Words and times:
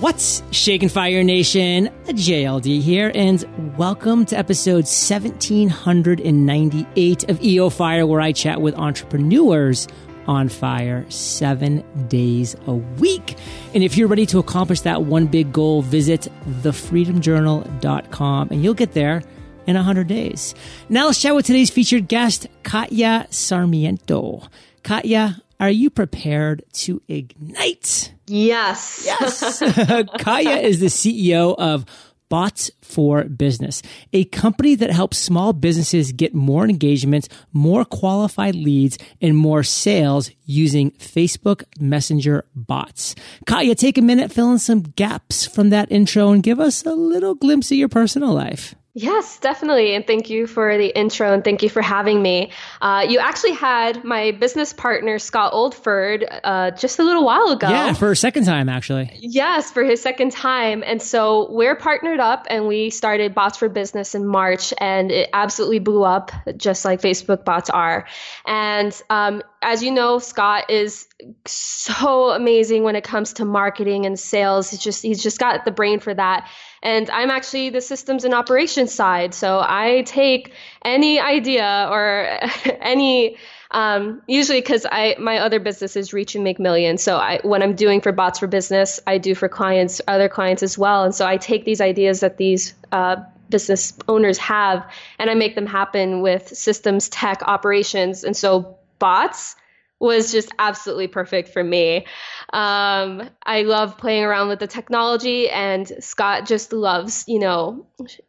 What's 0.00 0.42
Shaking 0.50 0.90
Fire 0.90 1.24
Nation? 1.24 1.88
JLD 2.06 2.82
here, 2.82 3.10
and 3.14 3.42
welcome 3.78 4.26
to 4.26 4.36
episode 4.36 4.84
1798 4.84 7.30
of 7.30 7.42
EO 7.42 7.70
Fire, 7.70 8.06
where 8.06 8.20
I 8.20 8.32
chat 8.32 8.60
with 8.60 8.74
entrepreneurs 8.74 9.88
on 10.26 10.50
fire 10.50 11.06
seven 11.08 11.82
days 12.08 12.54
a 12.66 12.74
week. 12.74 13.36
And 13.72 13.82
if 13.82 13.96
you're 13.96 14.08
ready 14.08 14.26
to 14.26 14.38
accomplish 14.38 14.82
that 14.82 15.04
one 15.04 15.28
big 15.28 15.50
goal, 15.50 15.80
visit 15.80 16.28
thefreedomjournal.com 16.60 18.48
and 18.50 18.62
you'll 18.62 18.74
get 18.74 18.92
there 18.92 19.22
in 19.66 19.76
100 19.76 20.08
days. 20.08 20.54
Now 20.90 21.06
let's 21.06 21.22
chat 21.22 21.34
with 21.34 21.46
today's 21.46 21.70
featured 21.70 22.06
guest, 22.06 22.48
Katya 22.64 23.28
Sarmiento. 23.30 24.42
Katya, 24.82 25.40
are 25.60 25.70
you 25.70 25.90
prepared 25.90 26.64
to 26.72 27.02
ignite? 27.08 28.12
Yes. 28.26 29.02
Yes. 29.04 29.58
Katya 30.18 30.56
is 30.56 30.80
the 30.80 30.86
CEO 30.86 31.54
of 31.58 31.84
Bots 32.28 32.70
for 32.82 33.24
Business, 33.24 33.82
a 34.12 34.24
company 34.24 34.74
that 34.74 34.90
helps 34.90 35.18
small 35.18 35.52
businesses 35.52 36.12
get 36.12 36.34
more 36.34 36.64
engagement, 36.64 37.28
more 37.52 37.84
qualified 37.84 38.56
leads, 38.56 38.98
and 39.20 39.36
more 39.36 39.62
sales 39.62 40.30
using 40.44 40.90
Facebook 40.92 41.62
Messenger 41.78 42.44
bots. 42.54 43.14
Katya, 43.46 43.76
take 43.76 43.96
a 43.96 44.02
minute, 44.02 44.32
fill 44.32 44.50
in 44.50 44.58
some 44.58 44.82
gaps 44.82 45.46
from 45.46 45.70
that 45.70 45.90
intro, 45.92 46.30
and 46.30 46.42
give 46.42 46.58
us 46.58 46.84
a 46.84 46.94
little 46.94 47.34
glimpse 47.34 47.70
of 47.70 47.78
your 47.78 47.88
personal 47.88 48.32
life. 48.32 48.74
Yes, 48.98 49.38
definitely. 49.40 49.94
And 49.94 50.06
thank 50.06 50.30
you 50.30 50.46
for 50.46 50.78
the 50.78 50.86
intro 50.86 51.30
and 51.34 51.44
thank 51.44 51.62
you 51.62 51.68
for 51.68 51.82
having 51.82 52.22
me. 52.22 52.50
Uh, 52.80 53.04
you 53.06 53.18
actually 53.18 53.52
had 53.52 54.02
my 54.04 54.30
business 54.30 54.72
partner, 54.72 55.18
Scott 55.18 55.52
Oldford, 55.52 56.26
uh, 56.42 56.70
just 56.70 56.98
a 56.98 57.02
little 57.02 57.22
while 57.22 57.48
ago. 57.48 57.68
Yeah, 57.68 57.92
for 57.92 58.10
a 58.10 58.16
second 58.16 58.46
time, 58.46 58.70
actually. 58.70 59.10
Yes, 59.20 59.70
for 59.70 59.84
his 59.84 60.00
second 60.00 60.32
time. 60.32 60.82
And 60.82 61.02
so 61.02 61.52
we're 61.52 61.76
partnered 61.76 62.20
up 62.20 62.46
and 62.48 62.66
we 62.68 62.88
started 62.88 63.34
Bots 63.34 63.58
for 63.58 63.68
Business 63.68 64.14
in 64.14 64.26
March 64.26 64.72
and 64.78 65.10
it 65.10 65.28
absolutely 65.34 65.80
blew 65.80 66.02
up, 66.02 66.32
just 66.56 66.86
like 66.86 67.02
Facebook 67.02 67.44
bots 67.44 67.68
are. 67.68 68.06
And 68.46 68.98
um, 69.10 69.42
as 69.60 69.82
you 69.82 69.90
know, 69.90 70.18
Scott 70.20 70.70
is 70.70 71.06
so 71.44 72.30
amazing 72.30 72.82
when 72.82 72.96
it 72.96 73.04
comes 73.04 73.34
to 73.34 73.44
marketing 73.44 74.06
and 74.06 74.18
sales. 74.18 74.70
He's 74.70 74.80
just, 74.80 75.02
he's 75.02 75.22
just 75.22 75.38
got 75.38 75.66
the 75.66 75.70
brain 75.70 76.00
for 76.00 76.14
that. 76.14 76.48
And 76.86 77.10
I'm 77.10 77.30
actually 77.30 77.70
the 77.70 77.80
systems 77.80 78.24
and 78.24 78.32
operations 78.32 78.94
side. 78.94 79.34
So 79.34 79.58
I 79.58 80.04
take 80.06 80.52
any 80.84 81.18
idea 81.18 81.88
or 81.90 82.28
any 82.80 83.38
um, 83.72 84.22
usually 84.28 84.60
because 84.60 84.86
I 84.90 85.16
my 85.18 85.38
other 85.38 85.58
business 85.58 85.96
is 85.96 86.12
reach 86.12 86.36
and 86.36 86.44
make 86.44 86.60
millions. 86.60 87.02
So 87.02 87.16
I 87.16 87.40
what 87.42 87.60
I'm 87.60 87.74
doing 87.74 88.00
for 88.00 88.12
bots 88.12 88.38
for 88.38 88.46
business, 88.46 89.00
I 89.04 89.18
do 89.18 89.34
for 89.34 89.48
clients, 89.48 90.00
other 90.06 90.28
clients 90.28 90.62
as 90.62 90.78
well. 90.78 91.02
And 91.02 91.12
so 91.12 91.26
I 91.26 91.38
take 91.38 91.64
these 91.64 91.80
ideas 91.80 92.20
that 92.20 92.36
these 92.36 92.72
uh, 92.92 93.16
business 93.50 93.92
owners 94.06 94.38
have, 94.38 94.88
and 95.18 95.28
I 95.28 95.34
make 95.34 95.56
them 95.56 95.66
happen 95.66 96.20
with 96.20 96.56
systems, 96.56 97.08
tech, 97.08 97.42
operations. 97.42 98.22
And 98.22 98.36
so 98.36 98.78
bots 99.00 99.56
was 99.98 100.32
just 100.32 100.52
absolutely 100.58 101.08
perfect 101.08 101.48
for 101.50 101.64
me. 101.64 102.06
Um, 102.52 103.28
I 103.44 103.62
love 103.62 103.96
playing 103.98 104.24
around 104.24 104.48
with 104.48 104.58
the 104.58 104.66
technology, 104.66 105.48
and 105.48 105.90
Scott 106.00 106.46
just 106.46 106.72
loves, 106.72 107.24
you 107.26 107.38
know. 107.38 107.86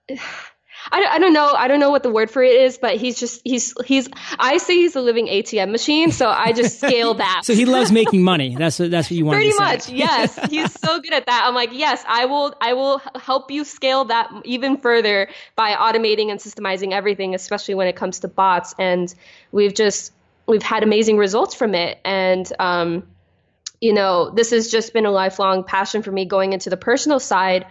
I, 0.91 1.03
I 1.03 1.19
don't 1.19 1.33
know 1.33 1.51
I 1.53 1.67
don't 1.67 1.79
know 1.79 1.89
what 1.89 2.03
the 2.03 2.11
word 2.11 2.29
for 2.31 2.41
it 2.41 2.55
is, 2.55 2.77
but 2.77 2.95
he's 2.95 3.19
just 3.19 3.41
he's 3.43 3.73
he's 3.85 4.07
I 4.39 4.57
say 4.57 4.75
he's 4.75 4.95
a 4.95 5.01
living 5.01 5.27
ATM 5.27 5.71
machine, 5.71 6.11
so 6.11 6.29
I 6.29 6.53
just 6.53 6.79
scale 6.81 7.15
that. 7.15 7.41
so 7.43 7.53
he 7.53 7.65
loves 7.65 7.91
making 7.91 8.23
money. 8.23 8.55
That's 8.55 8.79
what 8.79 8.91
that's 8.91 9.09
what 9.09 9.17
you 9.17 9.25
want. 9.25 9.41
To 9.41 9.51
say. 9.51 9.57
Pretty 9.57 9.73
much, 9.73 9.89
yes. 9.89 10.39
He's 10.49 10.71
so 10.79 11.01
good 11.01 11.13
at 11.13 11.25
that. 11.25 11.43
I'm 11.45 11.55
like, 11.55 11.71
yes, 11.73 12.03
I 12.07 12.25
will 12.25 12.55
I 12.61 12.73
will 12.73 13.01
help 13.19 13.51
you 13.51 13.65
scale 13.65 14.05
that 14.05 14.31
even 14.45 14.77
further 14.77 15.29
by 15.55 15.73
automating 15.73 16.29
and 16.29 16.39
systemizing 16.39 16.91
everything, 16.91 17.35
especially 17.35 17.75
when 17.75 17.87
it 17.87 17.95
comes 17.95 18.19
to 18.19 18.27
bots. 18.27 18.73
And 18.79 19.13
we've 19.51 19.73
just 19.73 20.13
we've 20.47 20.63
had 20.63 20.83
amazing 20.83 21.17
results 21.17 21.55
from 21.55 21.75
it. 21.75 21.99
And, 22.05 22.51
um, 22.59 23.07
you 23.81 23.93
know, 23.93 24.31
this 24.31 24.51
has 24.51 24.69
just 24.71 24.93
been 24.93 25.05
a 25.05 25.11
lifelong 25.11 25.63
passion 25.63 26.01
for 26.01 26.11
me 26.11 26.25
going 26.25 26.53
into 26.53 26.69
the 26.69 26.77
personal 26.77 27.19
side. 27.19 27.65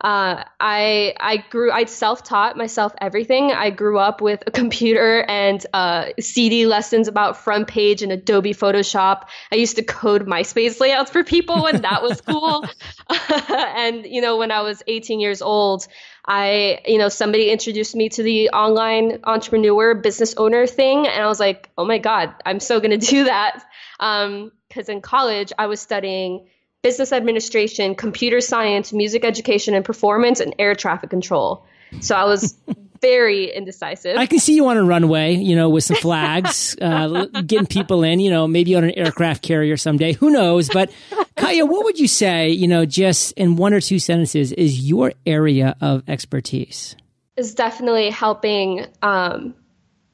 Uh, 0.00 0.44
I 0.58 1.14
I 1.20 1.36
grew 1.50 1.70
I 1.70 1.84
self 1.84 2.24
taught 2.24 2.56
myself 2.56 2.94
everything. 3.00 3.52
I 3.52 3.70
grew 3.70 3.98
up 3.98 4.20
with 4.20 4.42
a 4.46 4.50
computer 4.60 5.22
and 5.22 5.64
uh, 5.74 6.06
CD 6.18 6.66
lessons 6.66 7.08
about 7.08 7.36
front 7.36 7.68
page 7.68 8.02
and 8.02 8.10
Adobe 8.10 8.54
Photoshop. 8.54 9.26
I 9.52 9.56
used 9.56 9.76
to 9.76 9.82
code 9.82 10.26
MySpace 10.26 10.80
layouts 10.80 11.10
for 11.10 11.22
people, 11.22 11.66
and 11.66 11.84
that 11.84 12.02
was 12.02 12.20
cool. 12.28 12.64
and 13.48 14.06
you 14.06 14.20
know, 14.20 14.38
when 14.38 14.50
I 14.50 14.62
was 14.62 14.82
18 14.86 15.20
years 15.20 15.42
old, 15.42 15.86
I, 16.26 16.80
you 16.86 16.98
know, 16.98 17.08
somebody 17.08 17.50
introduced 17.50 17.96
me 17.96 18.08
to 18.10 18.22
the 18.22 18.50
online 18.50 19.20
entrepreneur 19.24 19.94
business 19.94 20.34
owner 20.36 20.66
thing. 20.66 21.06
And 21.06 21.22
I 21.22 21.26
was 21.26 21.40
like, 21.40 21.68
oh 21.76 21.84
my 21.84 21.98
God, 21.98 22.34
I'm 22.46 22.60
so 22.60 22.78
going 22.80 22.98
to 22.98 23.06
do 23.06 23.24
that. 23.24 23.64
Because 23.98 24.88
um, 24.88 24.94
in 24.94 25.00
college, 25.00 25.52
I 25.58 25.66
was 25.66 25.80
studying 25.80 26.46
business 26.82 27.12
administration, 27.12 27.94
computer 27.94 28.40
science, 28.40 28.92
music 28.92 29.24
education 29.24 29.74
and 29.74 29.84
performance, 29.84 30.40
and 30.40 30.54
air 30.58 30.74
traffic 30.74 31.10
control. 31.10 31.64
So 32.00 32.14
I 32.14 32.24
was 32.24 32.56
very 33.00 33.50
indecisive. 33.50 34.16
I 34.16 34.26
can 34.26 34.38
see 34.38 34.54
you 34.54 34.66
on 34.68 34.76
a 34.76 34.84
runway, 34.84 35.34
you 35.34 35.56
know, 35.56 35.68
with 35.68 35.84
some 35.84 35.96
flags, 35.96 36.76
uh, 36.80 37.26
getting 37.46 37.66
people 37.66 38.02
in, 38.02 38.20
you 38.20 38.30
know, 38.30 38.46
maybe 38.46 38.74
on 38.74 38.84
an 38.84 38.92
aircraft 38.92 39.42
carrier 39.42 39.76
someday. 39.76 40.12
Who 40.14 40.30
knows? 40.30 40.68
But 40.68 40.90
Katya, 41.36 41.66
what 41.66 41.84
would 41.84 41.98
you 41.98 42.08
say, 42.08 42.50
you 42.50 42.68
know, 42.68 42.86
just 42.86 43.32
in 43.32 43.56
one 43.56 43.74
or 43.74 43.80
two 43.80 43.98
sentences, 43.98 44.52
is 44.52 44.88
your 44.88 45.12
area 45.26 45.76
of 45.80 46.02
expertise? 46.08 46.96
Is 47.36 47.54
definitely 47.54 48.10
helping 48.10 48.86
um, 49.02 49.54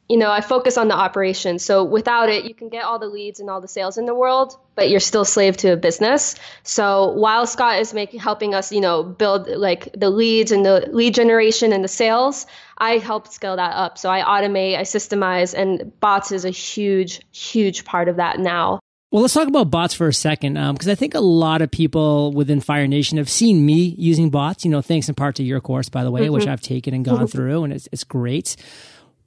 you 0.09 0.17
know, 0.17 0.31
I 0.31 0.41
focus 0.41 0.79
on 0.79 0.89
the 0.89 0.95
operation. 0.95 1.59
So 1.59 1.83
without 1.83 2.29
it, 2.29 2.45
you 2.45 2.55
can 2.55 2.69
get 2.69 2.85
all 2.85 2.99
the 2.99 3.09
leads 3.09 3.41
and 3.41 3.51
all 3.51 3.61
the 3.61 3.69
sales 3.69 3.99
in 3.99 4.07
the 4.07 4.15
world, 4.15 4.57
but 4.77 4.89
you're 4.89 5.01
still 5.01 5.25
slave 5.25 5.57
to 5.59 5.73
a 5.73 5.77
business. 5.77 6.37
So 6.63 7.11
while 7.13 7.47
Scott 7.47 7.81
is 7.81 7.93
making 7.93 8.21
helping 8.21 8.55
us, 8.55 8.71
you 8.71 8.81
know, 8.81 9.03
build 9.03 9.49
like 9.49 9.89
the 9.97 10.11
leads 10.11 10.53
and 10.53 10.65
the 10.65 10.89
lead 10.93 11.15
generation 11.15 11.73
and 11.73 11.83
the 11.83 11.89
sales, 11.89 12.47
I 12.79 12.99
help 12.99 13.27
scale 13.29 13.57
that 13.57 13.75
up. 13.75 13.99
So 13.99 14.09
I 14.09 14.21
automate, 14.21 14.77
I 14.77 14.83
systemize, 14.83 15.55
and 15.55 15.99
bots 15.99 16.31
is 16.31 16.45
a 16.45 16.51
huge, 16.51 17.21
huge 17.33 17.85
part 17.85 18.09
of 18.09 18.17
that 18.17 18.39
now. 18.39 18.79
Well, 19.13 19.23
let's 19.23 19.35
talk 19.35 19.49
about 19.49 19.71
bots 19.71 19.95
for 19.95 20.09
a 20.09 20.13
second, 20.13 20.55
because 20.55 20.89
um, 20.89 20.93
I 20.93 20.95
think 20.95 21.15
a 21.15 21.21
lot 21.21 21.63
of 21.63 21.71
people 21.71 22.33
within 22.33 22.61
Fire 22.61 22.87
Nation 22.87 23.19
have 23.19 23.31
seen 23.31 23.65
me 23.65 23.95
using 23.97 24.31
bots. 24.31 24.65
You 24.65 24.71
know, 24.71 24.83
thanks 24.83 25.09
in 25.09 25.15
part 25.15 25.37
to 25.37 25.43
your 25.43 25.61
course, 25.61 25.89
by 25.89 26.05
the 26.05 26.11
way, 26.11 26.23
mm-hmm. 26.23 26.33
which 26.33 26.47
I've 26.47 26.61
taken 26.61 26.93
and 26.93 27.05
gone 27.05 27.27
through, 27.27 27.65
and 27.65 27.73
it's 27.73 27.89
it's 27.93 28.05
great. 28.05 28.57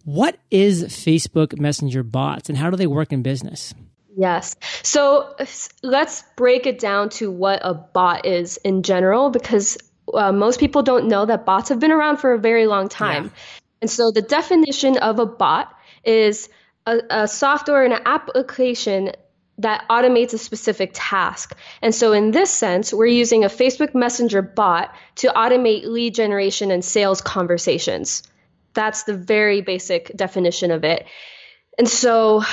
What 0.09 0.39
is 0.49 0.85
Facebook 0.85 1.59
Messenger 1.59 2.01
bots 2.01 2.49
and 2.49 2.57
how 2.57 2.71
do 2.71 2.77
they 2.77 2.87
work 2.87 3.13
in 3.13 3.21
business? 3.21 3.75
Yes. 4.17 4.55
So 4.81 5.35
let's 5.83 6.23
break 6.35 6.65
it 6.65 6.79
down 6.79 7.09
to 7.09 7.29
what 7.29 7.59
a 7.63 7.75
bot 7.75 8.25
is 8.25 8.57
in 8.57 8.81
general 8.81 9.29
because 9.29 9.77
uh, 10.11 10.31
most 10.31 10.59
people 10.59 10.81
don't 10.81 11.07
know 11.07 11.27
that 11.27 11.45
bots 11.45 11.69
have 11.69 11.79
been 11.79 11.91
around 11.91 12.17
for 12.17 12.33
a 12.33 12.39
very 12.39 12.65
long 12.65 12.89
time. 12.89 13.25
Yeah. 13.25 13.29
And 13.81 13.91
so 13.91 14.09
the 14.09 14.23
definition 14.23 14.97
of 14.97 15.19
a 15.19 15.27
bot 15.27 15.77
is 16.03 16.49
a, 16.87 17.01
a 17.11 17.27
software 17.27 17.85
and 17.85 17.93
an 17.93 18.01
application 18.07 19.11
that 19.59 19.85
automates 19.91 20.33
a 20.33 20.39
specific 20.39 20.89
task. 20.91 21.55
And 21.83 21.93
so, 21.93 22.13
in 22.13 22.31
this 22.31 22.49
sense, 22.49 22.91
we're 22.91 23.05
using 23.05 23.43
a 23.43 23.47
Facebook 23.47 23.93
Messenger 23.93 24.41
bot 24.41 24.91
to 25.17 25.27
automate 25.27 25.85
lead 25.85 26.15
generation 26.15 26.71
and 26.71 26.83
sales 26.83 27.21
conversations. 27.21 28.23
That's 28.73 29.03
the 29.03 29.15
very 29.15 29.61
basic 29.61 30.15
definition 30.15 30.71
of 30.71 30.83
it. 30.83 31.05
And 31.77 31.87
so 31.87 32.43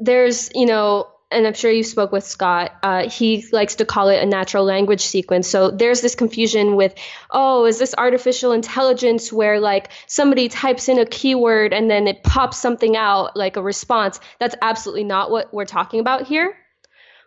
there's, 0.00 0.50
you 0.54 0.66
know, 0.66 1.08
and 1.32 1.46
I'm 1.46 1.54
sure 1.54 1.70
you 1.70 1.82
spoke 1.82 2.12
with 2.12 2.24
Scott. 2.24 2.72
Uh, 2.82 3.08
he 3.08 3.46
likes 3.52 3.76
to 3.76 3.84
call 3.84 4.08
it 4.08 4.22
a 4.22 4.26
natural 4.26 4.64
language 4.64 5.00
sequence. 5.00 5.48
So 5.48 5.70
there's 5.70 6.00
this 6.00 6.14
confusion 6.14 6.76
with, 6.76 6.94
oh, 7.30 7.64
is 7.64 7.78
this 7.78 7.94
artificial 7.96 8.52
intelligence 8.52 9.32
where 9.32 9.58
like 9.58 9.90
somebody 10.06 10.48
types 10.48 10.88
in 10.88 10.98
a 10.98 11.06
keyword 11.06 11.72
and 11.72 11.90
then 11.90 12.06
it 12.06 12.22
pops 12.22 12.58
something 12.58 12.96
out 12.96 13.36
like 13.36 13.56
a 13.56 13.62
response? 13.62 14.20
That's 14.38 14.54
absolutely 14.60 15.04
not 15.04 15.30
what 15.30 15.52
we're 15.54 15.64
talking 15.64 16.00
about 16.00 16.26
here. 16.26 16.54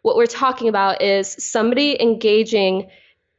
What 0.03 0.17
we're 0.17 0.27
talking 0.27 0.67
about 0.67 1.01
is 1.01 1.35
somebody 1.39 1.99
engaging 1.99 2.89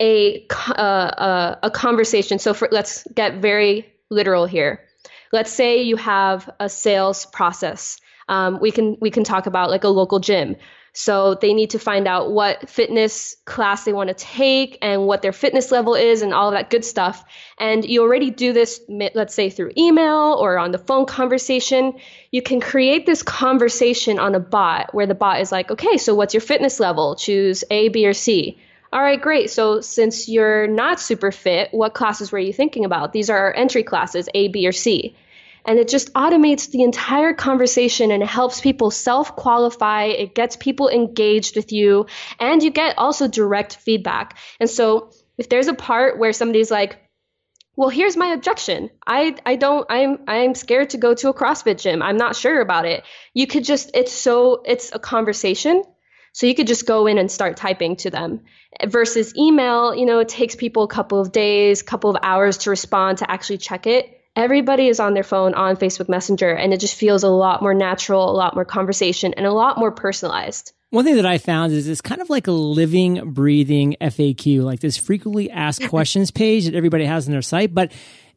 a 0.03 0.47
uh, 0.69 0.73
uh, 0.81 1.59
a 1.63 1.71
conversation. 1.71 2.39
So 2.39 2.53
for, 2.53 2.69
let's 2.73 3.07
get 3.15 3.37
very 3.37 3.87
literal 4.11 4.47
here 4.47 4.86
let's 5.33 5.53
say 5.53 5.83
you 5.83 5.97
have 5.97 6.49
a 6.61 6.69
sales 6.69 7.27
process. 7.27 8.01
Um, 8.29 8.59
we 8.61 8.71
can 8.71 8.97
we 9.01 9.11
can 9.11 9.25
talk 9.25 9.47
about 9.47 9.71
like 9.71 9.85
a 9.85 9.89
local 9.89 10.19
gym. 10.19 10.57
So 10.99 11.35
they 11.35 11.53
need 11.53 11.71
to 11.71 11.79
find 11.79 12.09
out 12.09 12.33
what 12.33 12.71
fitness 12.71 13.37
class 13.45 13.85
they 13.85 13.93
want 13.93 14.09
to 14.09 14.15
take 14.15 14.79
and 14.81 15.07
what 15.07 15.21
their 15.21 15.33
fitness 15.33 15.71
level 15.71 15.95
is 15.95 16.23
and 16.23 16.33
all 16.33 16.49
of 16.49 16.55
that 16.55 16.71
good 16.71 16.87
stuff. 16.87 17.23
And 17.59 17.85
you 17.85 18.01
already 18.01 18.31
do 18.31 18.55
this, 18.55 18.81
let's 18.89 19.35
say 19.35 19.51
through 19.51 19.73
email 19.77 20.39
or 20.41 20.57
on 20.57 20.71
the 20.71 20.79
phone 20.79 21.05
conversation. 21.05 21.93
You 22.31 22.41
can 22.41 22.63
create 22.63 23.05
this 23.05 23.23
conversation 23.23 24.19
on 24.19 24.35
a 24.35 24.41
bot 24.41 24.95
where 24.95 25.07
the 25.07 25.15
bot 25.15 25.43
is 25.43 25.53
like, 25.53 25.71
okay, 25.71 25.99
so 25.99 26.15
what's 26.15 26.33
your 26.33 26.41
fitness 26.41 26.81
level? 26.81 27.15
Choose 27.15 27.63
A, 27.71 27.91
B, 27.91 28.07
or 28.07 28.15
C. 28.15 28.59
all 28.97 29.03
right, 29.03 29.21
great. 29.21 29.51
So 29.51 29.83
since 29.83 30.27
you're 30.27 30.67
not 30.67 30.99
super 30.99 31.31
fit, 31.31 31.69
what 31.71 31.93
classes 31.93 32.33
were 32.33 32.39
you 32.39 32.55
thinking 32.55 32.87
about? 32.87 33.13
These 33.13 33.29
are 33.29 33.37
our 33.37 33.55
entry 33.55 33.83
classes, 33.83 34.27
A, 34.33 34.49
B, 34.49 34.67
or 34.67 34.73
C. 34.73 35.15
And 35.67 35.79
it 35.79 35.89
just 35.89 36.15
automates 36.15 36.71
the 36.71 36.83
entire 36.83 37.35
conversation 37.35 38.11
and 38.11 38.23
helps 38.23 38.63
people 38.63 38.91
self 38.91 39.37
qualify. 39.37 40.05
It 40.05 40.35
gets 40.35 40.57
people 40.57 40.89
engaged 40.89 41.57
with 41.57 41.73
you 41.73 42.07
and 42.41 42.63
you 42.63 42.71
get 42.71 42.97
also 42.97 43.29
direct 43.29 43.77
feedback. 43.77 44.39
And 44.61 44.71
so 44.71 45.11
if 45.37 45.51
there's 45.51 45.69
a 45.69 45.75
part 45.75 46.19
where 46.19 46.33
somebody's 46.33 46.71
like, 46.71 46.97
well, 47.77 47.91
here's 47.91 48.17
my 48.17 48.29
objection. 48.29 48.89
I, 49.07 49.37
I 49.45 49.57
don't, 49.57 49.85
I'm, 49.91 50.21
I'm 50.27 50.55
scared 50.55 50.91
to 50.91 50.97
go 50.97 51.13
to 51.13 51.29
a 51.29 51.35
CrossFit 51.35 51.79
gym. 51.83 52.01
I'm 52.01 52.17
not 52.17 52.35
sure 52.35 52.63
about 52.63 52.87
it. 52.87 53.05
You 53.35 53.47
could 53.47 53.65
just, 53.65 53.91
it's 53.93 54.13
so, 54.13 54.63
it's 54.65 54.91
a 54.95 54.99
conversation. 54.99 55.83
So 56.37 56.47
you 56.47 56.55
could 56.55 56.67
just 56.67 56.85
go 56.85 57.07
in 57.07 57.17
and 57.17 57.33
start 57.33 57.57
typing 57.57 57.97
to 57.97 58.11
them 58.11 58.43
versus 58.85 59.35
email, 59.39 59.95
you 59.95 60.05
know, 60.05 60.19
it 60.19 60.29
takes 60.29 60.55
people 60.55 60.83
a 60.83 60.87
couple 60.87 61.19
of 61.19 61.33
days, 61.33 61.81
couple 61.81 62.11
of 62.11 62.19
hours 62.23 62.59
to 62.59 62.71
respond 62.71 63.19
to 63.19 63.31
actually 63.31 63.57
check 63.57 63.87
it. 63.87 64.21
Everybody 64.37 64.89
is 64.89 65.01
on 65.01 65.15
their 65.15 65.23
phone 65.23 65.55
on 65.55 65.79
Facebook 65.79 66.11
Messenger 66.11 66.51
and 66.51 66.75
it 66.75 66.81
just 66.81 66.95
feels 66.95 67.23
a 67.23 67.31
lot 67.31 67.63
more 67.63 67.73
natural, 67.73 68.31
a 68.31 68.37
lot 68.37 68.55
more 68.55 68.67
conversation 68.67 69.33
and 69.33 69.47
a 69.47 69.51
lot 69.51 69.79
more 69.79 69.91
personalized. 69.91 70.75
One 70.91 71.07
thing 71.07 71.17
that 71.17 71.25
I 71.25 71.39
found 71.39 71.73
is 71.73 71.89
it's 71.89 72.03
kind 72.03 72.21
of 72.21 72.29
like 72.29 72.49
a 72.49 72.53
living, 72.53 73.33
breathing 73.33 73.97
FAQ, 73.99 74.63
like 74.63 74.81
this 74.81 74.99
frequently 74.99 75.51
asked 75.51 75.89
questions 75.89 76.31
page 76.31 76.67
that 76.67 76.75
everybody 76.75 77.07
has 77.07 77.27
on 77.27 77.33
their 77.33 77.41
site, 77.41 77.73
but 77.73 77.93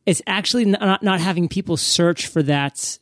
it's 0.06 0.22
actually 0.26 0.64
not, 0.64 1.04
not 1.04 1.20
having 1.20 1.50
people 1.50 1.76
search 1.76 2.28
for 2.28 2.44
that 2.44 2.98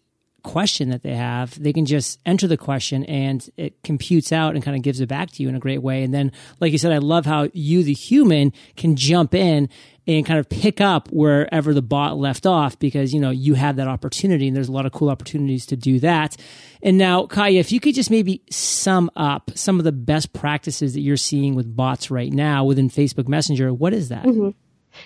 question 0.48 0.90
that 0.90 1.04
they 1.04 1.14
have. 1.14 1.62
They 1.62 1.74
can 1.74 1.86
just 1.86 2.20
enter 2.26 2.48
the 2.48 2.58
question 2.58 3.04
and 3.04 3.48
it 3.58 3.84
computes 3.84 4.32
out 4.32 4.56
and 4.56 4.64
kind 4.64 4.78
of 4.78 4.82
gives 4.82 5.02
it 5.02 5.10
back 5.10 5.30
to 5.32 5.44
you 5.44 5.50
in 5.50 5.56
a 5.56 5.60
great 5.60 5.84
way. 5.84 6.04
And 6.04 6.14
then, 6.14 6.32
like 6.62 6.72
you 6.72 6.78
said, 6.78 6.94
I 6.94 7.00
love 7.00 7.26
how 7.26 7.50
you, 7.54 7.84
the 7.84 7.94
human, 7.94 8.54
can 8.78 8.96
jump 8.96 9.36
in 9.36 9.68
and 10.08 10.26
kind 10.26 10.40
of 10.40 10.48
pick 10.48 10.80
up 10.80 11.10
wherever 11.12 11.74
the 11.74 11.82
bot 11.82 12.18
left 12.18 12.46
off 12.46 12.80
because 12.80 13.14
you 13.14 13.20
know 13.20 13.30
you 13.30 13.56
have 13.56 13.76
that 13.76 13.90
opportunity 13.90 14.48
and 14.48 14.56
there's 14.56 14.70
a 14.70 14.72
lot 14.72 14.86
of 14.86 14.94
cool 14.94 15.10
opportunities 15.10 15.66
to 15.66 15.76
do 15.76 16.00
that 16.00 16.38
and 16.82 16.98
now 16.98 17.26
katya 17.26 17.60
if 17.60 17.74
you 17.74 17.82
could 17.82 17.94
just 17.94 18.10
maybe 18.10 18.42
sum 18.50 19.12
up 19.18 19.52
some 19.56 19.80
of 19.80 19.84
the 19.84 19.92
best 19.92 20.32
practices 20.32 20.94
that 20.94 21.02
you're 21.02 21.18
seeing 21.18 21.56
with 21.56 21.76
bots 21.76 22.10
right 22.10 22.32
now 22.32 22.64
within 22.64 22.90
facebook 22.90 23.28
messenger 23.28 23.74
what 23.74 23.94
is 23.94 24.08
that 24.08 24.24
mm-hmm. 24.24 24.52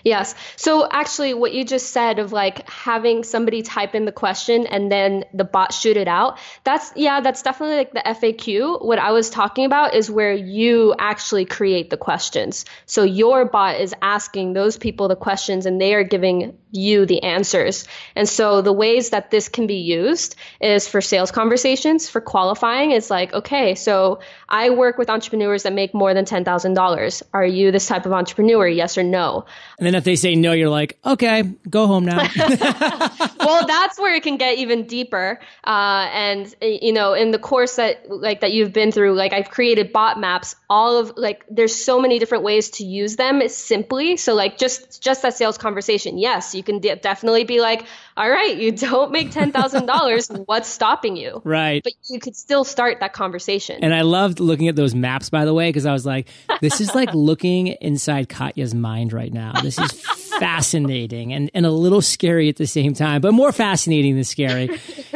Yes. 0.03 0.35
So 0.55 0.87
actually, 0.89 1.33
what 1.33 1.53
you 1.53 1.63
just 1.63 1.91
said 1.91 2.19
of 2.19 2.31
like 2.31 2.67
having 2.69 3.23
somebody 3.23 3.61
type 3.61 3.95
in 3.95 4.05
the 4.05 4.11
question 4.11 4.67
and 4.67 4.91
then 4.91 5.25
the 5.33 5.43
bot 5.43 5.73
shoot 5.73 5.97
it 5.97 6.07
out, 6.07 6.37
that's, 6.63 6.91
yeah, 6.95 7.21
that's 7.21 7.41
definitely 7.41 7.77
like 7.77 7.93
the 7.93 8.03
FAQ. 8.05 8.83
What 8.83 8.99
I 8.99 9.11
was 9.11 9.29
talking 9.29 9.65
about 9.65 9.93
is 9.93 10.09
where 10.09 10.33
you 10.33 10.95
actually 10.97 11.45
create 11.45 11.89
the 11.89 11.97
questions. 11.97 12.65
So 12.85 13.03
your 13.03 13.45
bot 13.45 13.79
is 13.79 13.93
asking 14.01 14.53
those 14.53 14.77
people 14.77 15.07
the 15.07 15.15
questions 15.15 15.65
and 15.65 15.79
they 15.79 15.93
are 15.93 16.03
giving 16.03 16.57
you 16.71 17.05
the 17.05 17.23
answers. 17.23 17.87
And 18.15 18.27
so 18.27 18.61
the 18.61 18.73
ways 18.73 19.09
that 19.09 19.31
this 19.31 19.49
can 19.49 19.67
be 19.67 19.75
used 19.75 20.35
is 20.59 20.87
for 20.87 21.01
sales 21.01 21.31
conversations, 21.31 22.09
for 22.09 22.21
qualifying. 22.21 22.91
It's 22.91 23.09
like, 23.09 23.33
okay, 23.33 23.75
so 23.75 24.19
I 24.49 24.69
work 24.69 24.97
with 24.97 25.09
entrepreneurs 25.09 25.63
that 25.63 25.73
make 25.73 25.93
more 25.93 26.13
than 26.13 26.25
$10,000. 26.25 27.23
Are 27.33 27.45
you 27.45 27.71
this 27.71 27.87
type 27.87 28.05
of 28.05 28.13
entrepreneur? 28.13 28.67
Yes 28.67 28.97
or 28.97 29.03
no? 29.03 29.45
And 29.77 29.85
then 29.85 29.95
if 29.95 30.03
they 30.03 30.15
say 30.15 30.35
no, 30.35 30.53
you're 30.53 30.69
like, 30.69 30.97
okay, 31.05 31.43
go 31.69 31.87
home 31.87 32.05
now. 32.05 32.17
well, 33.39 33.65
that's 33.67 33.99
where 33.99 34.15
it 34.15 34.23
can 34.23 34.37
get 34.37 34.57
even 34.57 34.87
deeper. 34.87 35.39
Uh, 35.63 36.09
and 36.11 36.53
you 36.61 36.93
know, 36.93 37.13
in 37.13 37.31
the 37.31 37.39
course 37.39 37.75
that 37.75 38.09
like 38.09 38.41
that 38.41 38.51
you've 38.53 38.73
been 38.73 38.91
through, 38.91 39.13
like 39.13 39.33
I've 39.33 39.49
created 39.49 39.91
bot 39.91 40.19
maps. 40.19 40.55
All 40.69 40.97
of 40.97 41.13
like, 41.17 41.45
there's 41.49 41.83
so 41.83 41.99
many 41.99 42.19
different 42.19 42.43
ways 42.43 42.69
to 42.71 42.85
use 42.85 43.15
them 43.15 43.47
simply. 43.49 44.17
So 44.17 44.33
like, 44.33 44.57
just 44.57 45.01
just 45.01 45.21
that 45.23 45.35
sales 45.35 45.57
conversation. 45.57 46.17
Yes, 46.17 46.55
you 46.55 46.60
can 46.63 46.79
de- 46.79 46.95
definitely 46.95 47.43
be 47.43 47.61
like, 47.61 47.85
all 48.17 48.29
right, 48.29 48.57
you 48.57 48.71
don't 48.71 49.11
make 49.11 49.31
ten 49.31 49.51
thousand 49.51 49.85
dollars. 49.85 50.29
What's 50.45 50.69
stopping 50.69 51.15
you? 51.15 51.41
Right. 51.43 51.83
But 51.83 51.93
you 52.09 52.19
could 52.19 52.35
still 52.35 52.63
start 52.63 52.99
that 52.99 53.13
conversation. 53.13 53.83
And 53.83 53.93
I 53.93 54.01
loved 54.01 54.39
looking 54.39 54.67
at 54.67 54.75
those 54.75 54.93
maps, 54.93 55.29
by 55.29 55.45
the 55.45 55.53
way, 55.53 55.69
because 55.69 55.85
I 55.85 55.93
was 55.93 56.05
like, 56.05 56.27
this 56.61 56.81
is 56.81 56.93
like 56.93 57.09
looking 57.13 57.67
inside 57.67 58.29
Katya's 58.29 58.73
mind 58.73 59.13
right 59.13 59.33
now. 59.33 59.53
This 59.61 59.79
is 59.79 59.91
fascinating 60.41 61.33
and, 61.33 61.51
and 61.53 61.67
a 61.67 61.69
little 61.69 62.01
scary 62.01 62.49
at 62.49 62.55
the 62.55 62.65
same 62.65 62.95
time, 62.95 63.21
but 63.21 63.31
more 63.31 63.51
fascinating 63.51 64.15
than 64.15 64.23
scary. 64.23 64.71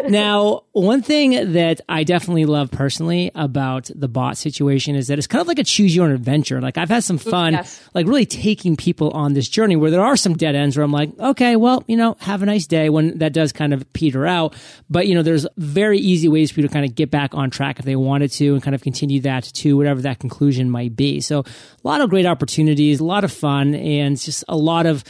now, 0.08 0.62
one 0.72 1.02
thing 1.02 1.54
that 1.54 1.82
I 1.90 2.04
definitely 2.04 2.46
love 2.46 2.70
personally 2.70 3.32
about 3.34 3.90
the 3.96 4.08
bot 4.08 4.38
situation 4.38 4.94
is 4.94 5.08
that 5.08 5.18
it's 5.18 5.26
kind 5.26 5.42
of 5.42 5.48
like 5.48 5.58
a 5.58 5.64
choose 5.64 5.96
your 5.96 6.06
own 6.06 6.12
adventure. 6.12 6.62
Like 6.62 6.78
I've 6.78 6.90
had 6.90 7.04
some 7.04 7.18
fun, 7.18 7.54
yes. 7.54 7.82
like 7.96 8.06
really 8.06 8.28
taking 8.28 8.76
people 8.76 9.10
on 9.12 9.34
this 9.34 9.50
journey 9.50 9.76
where 9.76 9.90
there 9.90 10.04
are 10.04 10.16
some 10.16 10.36
dead 10.36 10.54
ends 10.54 10.78
where 10.78 10.84
I'm 10.84 10.92
like, 10.92 11.10
okay, 11.18 11.56
well, 11.56 11.84
you 11.88 11.98
know, 11.98 12.18
have 12.20 12.44
a 12.44 12.46
nice 12.46 12.68
day 12.68 12.92
when 12.92 13.18
that 13.18 13.34
does 13.34 13.52
kind 13.52 13.74
of 13.74 13.92
peter 13.94 14.28
out. 14.28 14.54
But, 14.92 15.08
you 15.08 15.16
know, 15.16 15.24
there's 15.24 15.48
very 15.58 15.98
easy 15.98 16.30
ways 16.30 16.52
for 16.52 16.60
you 16.60 16.68
to 16.68 16.72
kind 16.72 16.86
of 16.86 16.94
get 16.94 17.10
back 17.10 17.34
on 17.34 17.50
track 17.50 17.80
if 17.80 17.86
they 17.86 17.96
wanted 17.96 18.32
to 18.34 18.54
and 18.54 18.62
kind 18.62 18.76
of 18.76 18.84
continue 18.84 19.22
that 19.22 19.46
to 19.46 19.76
whatever 19.76 20.02
that 20.04 20.20
conclusion 20.20 20.70
might 20.70 20.96
be. 20.96 21.20
So 21.20 21.40
a 21.40 21.46
lot 21.84 22.02
of 22.02 22.12
great 22.12 22.28
opportunities, 22.28 23.00
a 23.00 23.06
lot 23.06 23.24
of 23.24 23.32
fun, 23.32 23.74
and 23.74 24.20
just 24.20 24.44
a 24.48 24.56
lot 24.56 24.86
of 24.86 25.04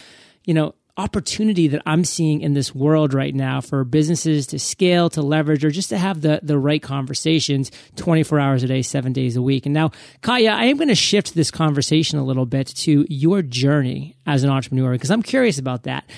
you 0.45 0.53
know, 0.53 0.73
opportunity 0.97 1.67
that 1.67 1.81
I'm 1.85 2.05
seeing 2.05 2.41
in 2.41 2.53
this 2.53 2.73
world 2.73 3.13
right 3.13 3.35
now 3.35 3.59
for 3.59 3.83
businesses 3.83 4.47
to 4.47 4.59
scale, 4.59 5.09
to 5.11 5.21
leverage, 5.21 5.65
or 5.65 5.69
just 5.69 5.89
to 5.89 5.97
have 5.97 6.21
the, 6.21 6.39
the 6.41 6.57
right 6.57 6.81
conversations 6.81 7.69
24 7.97 8.39
hours 8.39 8.63
a 8.63 8.67
day, 8.67 8.81
seven 8.81 9.11
days 9.11 9.35
a 9.35 9.41
week. 9.41 9.65
And 9.65 9.73
now, 9.73 9.91
Katya, 10.21 10.51
I 10.51 10.65
am 10.65 10.77
going 10.77 10.87
to 10.87 10.95
shift 10.95 11.35
this 11.35 11.51
conversation 11.51 12.17
a 12.17 12.23
little 12.23 12.45
bit 12.45 12.67
to 12.67 13.05
your 13.09 13.41
journey 13.41 14.15
as 14.25 14.43
an 14.43 14.49
entrepreneur 14.49 14.93
because 14.93 15.11
I'm 15.11 15.23
curious 15.23 15.57
about 15.59 15.83
that. 15.83 16.09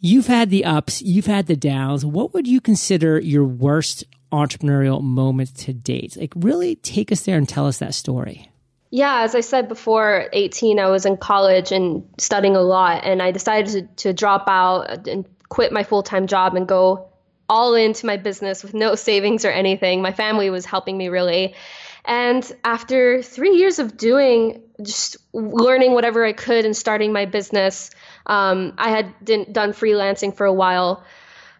You've 0.00 0.26
had 0.26 0.50
the 0.50 0.64
ups, 0.64 1.00
you've 1.02 1.26
had 1.26 1.46
the 1.46 1.56
downs. 1.56 2.04
What 2.04 2.34
would 2.34 2.46
you 2.46 2.60
consider 2.60 3.18
your 3.20 3.44
worst 3.44 4.04
entrepreneurial 4.32 5.02
moment 5.02 5.54
to 5.58 5.72
date? 5.72 6.16
Like, 6.16 6.32
really 6.36 6.76
take 6.76 7.12
us 7.12 7.22
there 7.22 7.38
and 7.38 7.48
tell 7.48 7.66
us 7.66 7.78
that 7.78 7.94
story. 7.94 8.50
Yeah, 8.90 9.22
as 9.22 9.34
I 9.34 9.40
said 9.40 9.68
before, 9.68 10.28
18, 10.32 10.78
I 10.78 10.86
was 10.88 11.06
in 11.06 11.16
college 11.16 11.72
and 11.72 12.08
studying 12.18 12.56
a 12.56 12.62
lot, 12.62 13.04
and 13.04 13.20
I 13.20 13.32
decided 13.32 13.72
to, 13.72 14.04
to 14.04 14.12
drop 14.12 14.44
out 14.46 15.08
and 15.08 15.26
quit 15.48 15.72
my 15.72 15.82
full 15.82 16.02
time 16.02 16.26
job 16.26 16.54
and 16.54 16.66
go 16.66 17.08
all 17.48 17.74
into 17.74 18.06
my 18.06 18.16
business 18.16 18.62
with 18.62 18.74
no 18.74 18.94
savings 19.08 19.44
or 19.44 19.50
anything. 19.50 20.02
My 20.02 20.12
family 20.12 20.50
was 20.50 20.64
helping 20.64 20.96
me 20.96 21.08
really. 21.08 21.54
And 22.04 22.50
after 22.62 23.20
three 23.22 23.56
years 23.56 23.80
of 23.80 23.96
doing, 23.96 24.62
just 24.80 25.16
learning 25.32 25.92
whatever 25.92 26.24
I 26.24 26.32
could 26.32 26.64
and 26.64 26.76
starting 26.76 27.12
my 27.12 27.24
business, 27.26 27.90
um, 28.26 28.74
I 28.78 28.90
had 28.90 29.52
done 29.52 29.72
freelancing 29.72 30.36
for 30.36 30.46
a 30.46 30.52
while. 30.52 31.04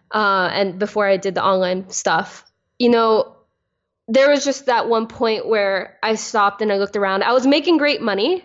Uh, 0.09 0.49
and 0.53 0.79
before 0.79 1.05
I 1.05 1.17
did 1.17 1.35
the 1.35 1.43
online 1.43 1.89
stuff, 1.89 2.45
you 2.79 2.89
know, 2.89 3.36
there 4.07 4.29
was 4.29 4.45
just 4.45 4.67
that 4.67 4.87
one 4.87 5.07
point 5.07 5.47
where 5.47 5.97
I 6.01 6.15
stopped 6.15 6.61
and 6.61 6.71
I 6.71 6.77
looked 6.77 6.95
around. 6.95 7.23
I 7.23 7.33
was 7.33 7.45
making 7.45 7.77
great 7.77 8.01
money. 8.01 8.43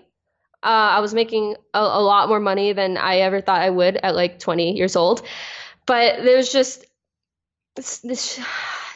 Uh, 0.63 0.97
I 0.97 1.01
was 1.01 1.15
making 1.15 1.57
a, 1.75 1.79
a, 1.81 2.03
lot 2.03 2.29
more 2.29 2.39
money 2.39 2.73
than 2.73 2.97
I 2.97 3.19
ever 3.19 3.41
thought 3.41 3.61
I 3.61 3.71
would 3.71 3.97
at 3.97 4.15
like 4.15 4.39
20 4.39 4.77
years 4.77 4.95
old. 4.95 5.23
But 5.87 6.23
there 6.23 6.37
was 6.37 6.53
just 6.53 6.85
this, 7.75 7.99
this 7.99 8.41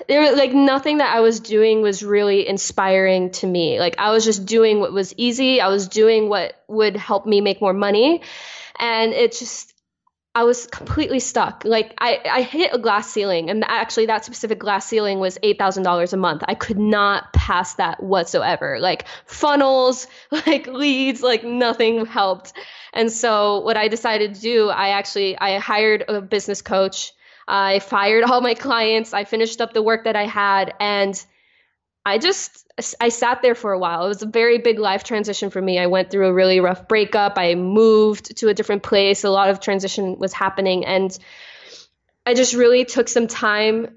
there 0.09 0.21
was 0.21 0.37
like 0.37 0.53
nothing 0.53 0.99
that 0.99 1.15
I 1.15 1.21
was 1.21 1.41
doing 1.41 1.83
was 1.83 2.03
really 2.03 2.47
inspiring 2.47 3.31
to 3.33 3.47
me. 3.47 3.81
Like 3.81 3.97
I 3.99 4.11
was 4.11 4.25
just 4.25 4.47
doing 4.47 4.81
what 4.81 4.93
was 4.93 5.15
easy. 5.17 5.61
I 5.61 5.69
was 5.69 5.89
doing 5.89 6.29
what 6.29 6.55
would 6.69 6.97
help 6.97 7.27
me 7.27 7.41
make 7.41 7.61
more 7.61 7.73
money. 7.73 8.23
And 8.79 9.13
it 9.13 9.33
just 9.33 9.73
I 10.37 10.45
was 10.45 10.67
completely 10.67 11.19
stuck. 11.19 11.65
Like 11.65 11.95
I, 11.97 12.21
I 12.31 12.43
hit 12.43 12.75
a 12.75 12.79
glass 12.79 13.11
ceiling, 13.11 13.49
and 13.49 13.65
actually 13.67 14.05
that 14.05 14.27
specific 14.27 14.59
glass 14.59 14.87
ceiling 14.87 15.19
was 15.19 15.39
eight 15.43 15.59
thousand 15.59 15.85
dollars 15.85 16.13
a 16.13 16.19
month. 16.19 16.43
I 16.47 16.55
could 16.55 16.79
not 16.79 17.33
pass 17.33 17.77
that 17.77 18.03
whatsoever. 18.03 18.79
Like 18.79 19.07
funnels, 19.25 20.07
like 20.31 20.67
leads, 20.67 21.23
like 21.23 21.43
nothing 21.43 22.05
helped. 22.05 22.53
And 22.93 23.11
so 23.11 23.61
what 23.61 23.79
I 23.79 23.89
decided 23.89 24.35
to 24.35 24.41
do, 24.43 24.69
I 24.69 24.91
actually 24.91 25.39
I 25.39 25.59
hired 25.59 26.05
a 26.07 26.21
business 26.21 26.61
coach. 26.61 27.15
I 27.49 27.79
fired 27.79 28.23
all 28.23 28.43
my 28.43 28.53
clients. 28.53 29.15
I 29.15 29.25
finished 29.25 29.63
up 29.63 29.73
the 29.73 29.83
work 29.83 30.05
that 30.05 30.17
I 30.17 30.27
had, 30.27 30.75
and 30.79 31.19
I 32.07 32.19
just 32.19 32.65
I 33.01 33.09
sat 33.09 33.43
there 33.43 33.57
for 33.57 33.73
a 33.73 33.79
while. 33.79 34.05
It 34.05 34.09
was 34.09 34.23
a 34.23 34.27
very 34.27 34.59
big 34.59 34.79
life 34.79 35.03
transition 35.03 35.51
for 35.51 35.61
me. 35.61 35.81
I 35.81 35.89
went 35.89 36.11
through 36.11 36.29
a 36.29 36.33
really 36.33 36.61
rough 36.61 36.87
breakup. 36.87 37.37
I 37.37 37.57
moved 37.57 38.37
to 38.39 38.49
a 38.49 38.55
different 38.55 38.85
place. 38.85 39.25
A 39.25 39.31
lot 39.31 39.51
of 39.51 39.59
transition 39.59 40.17
was 40.17 40.33
happening 40.33 40.87
and 40.87 41.19
I 42.25 42.35
just 42.35 42.55
really 42.55 42.85
took 42.85 43.09
some 43.09 43.27
time 43.27 43.89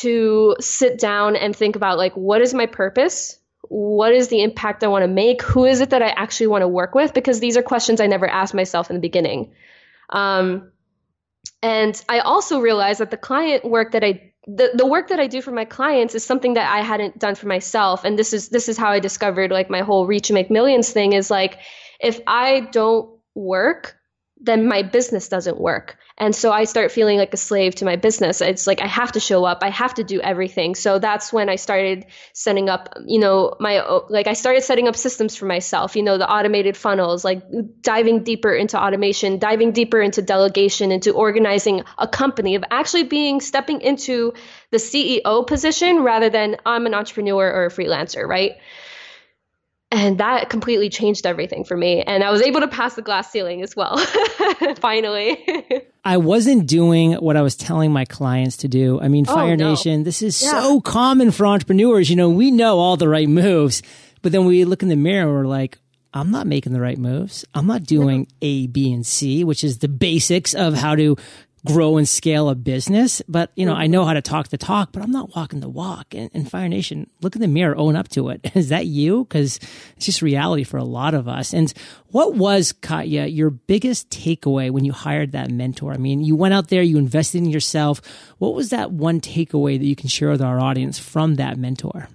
to 0.00 0.56
sit 0.60 0.98
down 0.98 1.36
and 1.36 1.54
think 1.54 1.76
about 1.76 1.98
like 1.98 2.16
what 2.16 2.40
is 2.40 2.54
my 2.54 2.64
purpose? 2.64 3.38
What 3.68 4.14
is 4.14 4.28
the 4.28 4.42
impact 4.42 4.82
I 4.82 4.88
want 4.88 5.02
to 5.02 5.08
make? 5.08 5.42
Who 5.42 5.66
is 5.66 5.82
it 5.82 5.90
that 5.90 6.00
I 6.00 6.08
actually 6.08 6.46
want 6.46 6.62
to 6.62 6.68
work 6.68 6.94
with? 6.94 7.12
Because 7.12 7.38
these 7.38 7.58
are 7.58 7.62
questions 7.62 8.00
I 8.00 8.06
never 8.06 8.26
asked 8.26 8.54
myself 8.54 8.88
in 8.88 8.96
the 8.96 9.00
beginning. 9.00 9.52
Um, 10.08 10.72
and 11.62 12.02
I 12.08 12.20
also 12.20 12.60
realized 12.60 13.00
that 13.00 13.10
the 13.10 13.18
client 13.18 13.64
work 13.64 13.92
that 13.92 14.02
I 14.02 14.31
the, 14.46 14.70
the 14.74 14.86
work 14.86 15.08
that 15.08 15.20
I 15.20 15.26
do 15.26 15.40
for 15.40 15.52
my 15.52 15.64
clients 15.64 16.14
is 16.14 16.24
something 16.24 16.54
that 16.54 16.72
I 16.72 16.80
hadn't 16.82 17.18
done 17.18 17.34
for 17.34 17.46
myself. 17.46 18.04
And 18.04 18.18
this 18.18 18.32
is 18.32 18.48
this 18.48 18.68
is 18.68 18.76
how 18.76 18.90
I 18.90 18.98
discovered 18.98 19.52
like 19.52 19.70
my 19.70 19.80
whole 19.80 20.06
reach 20.06 20.30
and 20.30 20.34
make 20.34 20.50
millions 20.50 20.90
thing 20.90 21.12
is 21.12 21.30
like 21.30 21.58
if 22.00 22.20
I 22.26 22.68
don't 22.72 23.08
work, 23.34 23.96
then 24.40 24.66
my 24.66 24.82
business 24.82 25.28
doesn't 25.28 25.60
work. 25.60 25.96
And 26.22 26.36
so 26.36 26.52
I 26.52 26.64
start 26.64 26.92
feeling 26.92 27.18
like 27.18 27.34
a 27.34 27.36
slave 27.36 27.74
to 27.74 27.84
my 27.84 27.96
business. 27.96 28.40
It's 28.40 28.68
like 28.68 28.80
I 28.80 28.86
have 28.86 29.10
to 29.12 29.18
show 29.18 29.44
up, 29.44 29.58
I 29.62 29.70
have 29.70 29.94
to 29.94 30.04
do 30.04 30.20
everything. 30.20 30.76
So 30.76 31.00
that's 31.00 31.32
when 31.32 31.48
I 31.48 31.56
started 31.56 32.06
setting 32.32 32.68
up, 32.68 32.90
you 33.04 33.18
know, 33.18 33.56
my 33.58 33.80
like 34.08 34.28
I 34.28 34.34
started 34.34 34.62
setting 34.62 34.86
up 34.86 34.94
systems 34.94 35.34
for 35.34 35.46
myself, 35.46 35.96
you 35.96 36.04
know, 36.04 36.18
the 36.18 36.30
automated 36.30 36.76
funnels, 36.76 37.24
like 37.24 37.42
diving 37.80 38.22
deeper 38.22 38.54
into 38.54 38.80
automation, 38.80 39.40
diving 39.40 39.72
deeper 39.72 40.00
into 40.00 40.22
delegation, 40.22 40.92
into 40.92 41.10
organizing 41.10 41.82
a 41.98 42.06
company, 42.06 42.54
of 42.54 42.62
actually 42.70 43.02
being 43.02 43.40
stepping 43.40 43.80
into 43.80 44.32
the 44.70 44.76
CEO 44.76 45.44
position 45.44 46.04
rather 46.04 46.30
than 46.30 46.56
I'm 46.64 46.86
an 46.86 46.94
entrepreneur 46.94 47.50
or 47.50 47.66
a 47.66 47.70
freelancer, 47.70 48.24
right? 48.28 48.52
And 49.92 50.18
that 50.18 50.48
completely 50.48 50.88
changed 50.88 51.26
everything 51.26 51.62
for 51.64 51.76
me 51.76 52.02
and 52.02 52.24
i 52.24 52.30
was 52.30 52.42
able 52.42 52.60
to 52.60 52.68
pass 52.68 52.94
the 52.94 53.02
glass 53.02 53.30
ceiling 53.30 53.62
as 53.62 53.76
well 53.76 53.98
finally 54.80 55.44
i 56.04 56.16
wasn't 56.16 56.66
doing 56.66 57.12
what 57.14 57.36
i 57.36 57.42
was 57.42 57.54
telling 57.54 57.92
my 57.92 58.04
clients 58.04 58.56
to 58.56 58.68
do 58.68 59.00
i 59.00 59.08
mean 59.08 59.24
oh, 59.28 59.34
fire 59.34 59.56
no. 59.56 59.70
nation 59.70 60.02
this 60.02 60.22
is 60.22 60.42
yeah. 60.42 60.60
so 60.60 60.80
common 60.80 61.30
for 61.30 61.46
entrepreneurs 61.46 62.10
you 62.10 62.16
know 62.16 62.30
we 62.30 62.50
know 62.50 62.78
all 62.78 62.96
the 62.96 63.08
right 63.08 63.28
moves 63.28 63.82
but 64.22 64.32
then 64.32 64.44
we 64.46 64.64
look 64.64 64.82
in 64.82 64.88
the 64.88 64.96
mirror 64.96 65.28
and 65.28 65.36
we're 65.36 65.46
like 65.46 65.78
I'm 66.14 66.30
not 66.30 66.46
making 66.46 66.74
the 66.74 66.80
right 66.82 66.98
moves. 66.98 67.46
I'm 67.54 67.66
not 67.66 67.84
doing 67.84 68.28
A, 68.42 68.66
B, 68.66 68.92
and 68.92 69.06
C, 69.06 69.44
which 69.44 69.64
is 69.64 69.78
the 69.78 69.88
basics 69.88 70.52
of 70.52 70.74
how 70.74 70.94
to 70.94 71.16
grow 71.64 71.96
and 71.96 72.08
scale 72.08 72.48
a 72.48 72.54
business. 72.54 73.22
But, 73.28 73.52
you 73.54 73.64
know, 73.66 73.74
I 73.74 73.84
mm-hmm. 73.84 73.92
know 73.92 74.04
how 74.04 74.14
to 74.14 74.22
talk 74.22 74.48
the 74.48 74.58
talk, 74.58 74.92
but 74.92 75.02
I'm 75.02 75.10
not 75.10 75.34
walking 75.34 75.60
the 75.60 75.68
walk. 75.68 76.14
And, 76.14 76.30
and 76.34 76.50
Fire 76.50 76.68
Nation, 76.68 77.08
look 77.20 77.34
in 77.36 77.42
the 77.42 77.48
mirror, 77.48 77.76
own 77.76 77.96
up 77.96 78.08
to 78.10 78.30
it. 78.30 78.50
Is 78.54 78.68
that 78.70 78.86
you? 78.86 79.24
Because 79.24 79.58
it's 79.96 80.06
just 80.06 80.22
reality 80.22 80.64
for 80.64 80.76
a 80.76 80.84
lot 80.84 81.14
of 81.14 81.28
us. 81.28 81.52
And 81.52 81.72
what 82.08 82.34
was, 82.34 82.72
Katya, 82.72 83.26
your 83.26 83.50
biggest 83.50 84.10
takeaway 84.10 84.70
when 84.70 84.84
you 84.84 84.92
hired 84.92 85.32
that 85.32 85.50
mentor? 85.50 85.92
I 85.92 85.98
mean, 85.98 86.20
you 86.20 86.36
went 86.36 86.54
out 86.54 86.68
there, 86.68 86.82
you 86.82 86.98
invested 86.98 87.38
in 87.38 87.50
yourself. 87.50 88.02
What 88.38 88.54
was 88.54 88.70
that 88.70 88.90
one 88.90 89.20
takeaway 89.20 89.78
that 89.78 89.86
you 89.86 89.96
can 89.96 90.08
share 90.08 90.30
with 90.30 90.42
our 90.42 90.60
audience 90.60 90.98
from 90.98 91.36
that 91.36 91.58
mentor? 91.58 92.08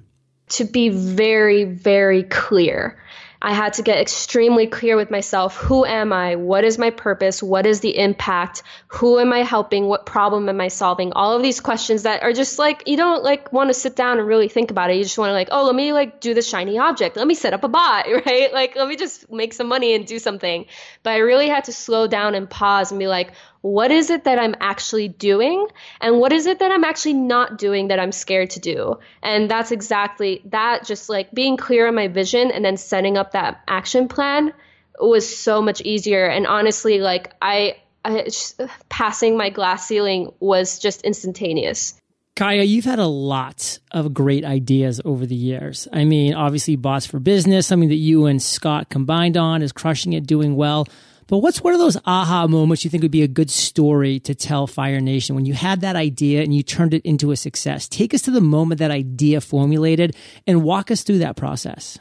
To 0.51 0.65
be 0.65 0.89
very, 0.89 1.65
very 1.65 2.23
clear 2.23 2.97
I 3.41 3.53
had 3.53 3.73
to 3.73 3.83
get 3.83 3.99
extremely 3.99 4.67
clear 4.67 4.95
with 4.95 5.11
myself. 5.11 5.55
Who 5.57 5.85
am 5.85 6.11
I? 6.11 6.35
What 6.35 6.63
is 6.63 6.77
my 6.77 6.89
purpose? 6.89 7.43
What 7.43 7.65
is 7.65 7.79
the 7.79 7.97
impact? 7.97 8.63
Who 8.87 9.19
am 9.19 9.31
I 9.31 9.39
helping? 9.39 9.87
What 9.87 10.05
problem 10.05 10.49
am 10.49 10.59
I 10.59 10.69
solving? 10.69 11.13
All 11.13 11.35
of 11.35 11.43
these 11.43 11.59
questions 11.59 12.03
that 12.03 12.23
are 12.23 12.33
just 12.33 12.57
like, 12.57 12.87
you 12.87 12.97
don't 12.97 13.23
like 13.23 13.53
want 13.53 13.69
to 13.69 13.73
sit 13.73 13.95
down 13.95 14.17
and 14.17 14.27
really 14.27 14.49
think 14.49 14.71
about 14.71 14.89
it. 14.89 14.97
You 14.97 15.03
just 15.03 15.17
want 15.17 15.29
to 15.29 15.33
like, 15.33 15.49
oh, 15.51 15.65
let 15.65 15.75
me 15.75 15.93
like 15.93 16.19
do 16.19 16.33
this 16.33 16.49
shiny 16.49 16.77
object. 16.77 17.15
Let 17.15 17.27
me 17.27 17.35
set 17.35 17.53
up 17.53 17.63
a 17.63 17.67
bot, 17.67 18.05
right? 18.25 18.51
Like, 18.51 18.75
let 18.75 18.87
me 18.87 18.95
just 18.95 19.31
make 19.31 19.53
some 19.53 19.67
money 19.67 19.93
and 19.93 20.05
do 20.05 20.19
something. 20.19 20.65
But 21.03 21.11
I 21.11 21.17
really 21.17 21.47
had 21.47 21.65
to 21.65 21.73
slow 21.73 22.07
down 22.07 22.35
and 22.35 22.49
pause 22.49 22.91
and 22.91 22.99
be 22.99 23.07
like, 23.07 23.33
what 23.61 23.91
is 23.91 24.09
it 24.09 24.23
that 24.23 24.39
I'm 24.39 24.55
actually 24.59 25.07
doing 25.07 25.67
and 26.01 26.19
what 26.19 26.31
is 26.31 26.45
it 26.45 26.59
that 26.59 26.71
I'm 26.71 26.83
actually 26.83 27.13
not 27.13 27.57
doing 27.57 27.87
that 27.89 27.99
I'm 27.99 28.11
scared 28.11 28.51
to 28.51 28.59
do? 28.59 28.99
And 29.23 29.49
that's 29.49 29.71
exactly 29.71 30.41
that 30.45 30.85
just 30.85 31.09
like 31.09 31.31
being 31.31 31.57
clear 31.57 31.87
on 31.87 31.95
my 31.95 32.07
vision 32.07 32.51
and 32.51 32.63
then 32.63 32.77
setting 32.77 33.17
up 33.17 33.31
that 33.31 33.61
action 33.67 34.07
plan 34.07 34.53
was 34.99 35.37
so 35.37 35.61
much 35.61 35.81
easier 35.81 36.25
and 36.25 36.47
honestly 36.47 36.99
like 36.99 37.33
I, 37.41 37.77
I 38.03 38.23
just, 38.23 38.61
passing 38.89 39.37
my 39.37 39.49
glass 39.49 39.87
ceiling 39.87 40.31
was 40.39 40.79
just 40.79 41.01
instantaneous. 41.03 41.99
Katya, 42.37 42.63
you've 42.63 42.85
had 42.85 42.99
a 42.99 43.07
lot 43.07 43.79
of 43.91 44.13
great 44.13 44.45
ideas 44.45 45.01
over 45.03 45.25
the 45.25 45.35
years. 45.35 45.87
I 45.91 46.05
mean, 46.05 46.35
obviously, 46.35 46.75
Bots 46.75 47.07
for 47.07 47.19
Business, 47.19 47.65
something 47.65 47.89
that 47.89 47.95
you 47.95 48.27
and 48.27 48.39
Scott 48.39 48.89
combined 48.89 49.37
on, 49.37 49.63
is 49.63 49.71
crushing 49.71 50.13
it, 50.13 50.27
doing 50.27 50.55
well. 50.55 50.87
But 51.27 51.39
what's 51.39 51.61
one 51.61 51.73
of 51.73 51.79
those 51.79 51.97
aha 52.05 52.47
moments 52.47 52.85
you 52.85 52.89
think 52.89 53.03
would 53.03 53.11
be 53.11 53.23
a 53.23 53.27
good 53.27 53.49
story 53.49 54.19
to 54.21 54.33
tell 54.33 54.65
Fire 54.65 55.01
Nation 55.01 55.35
when 55.35 55.45
you 55.45 55.53
had 55.53 55.81
that 55.81 55.97
idea 55.97 56.41
and 56.41 56.53
you 56.53 56.63
turned 56.63 56.93
it 56.93 57.05
into 57.05 57.31
a 57.31 57.35
success? 57.35 57.89
Take 57.89 58.13
us 58.13 58.21
to 58.23 58.31
the 58.31 58.41
moment 58.41 58.79
that 58.79 58.91
idea 58.91 59.41
formulated 59.41 60.15
and 60.47 60.63
walk 60.63 60.89
us 60.89 61.03
through 61.03 61.19
that 61.19 61.35
process. 61.35 61.99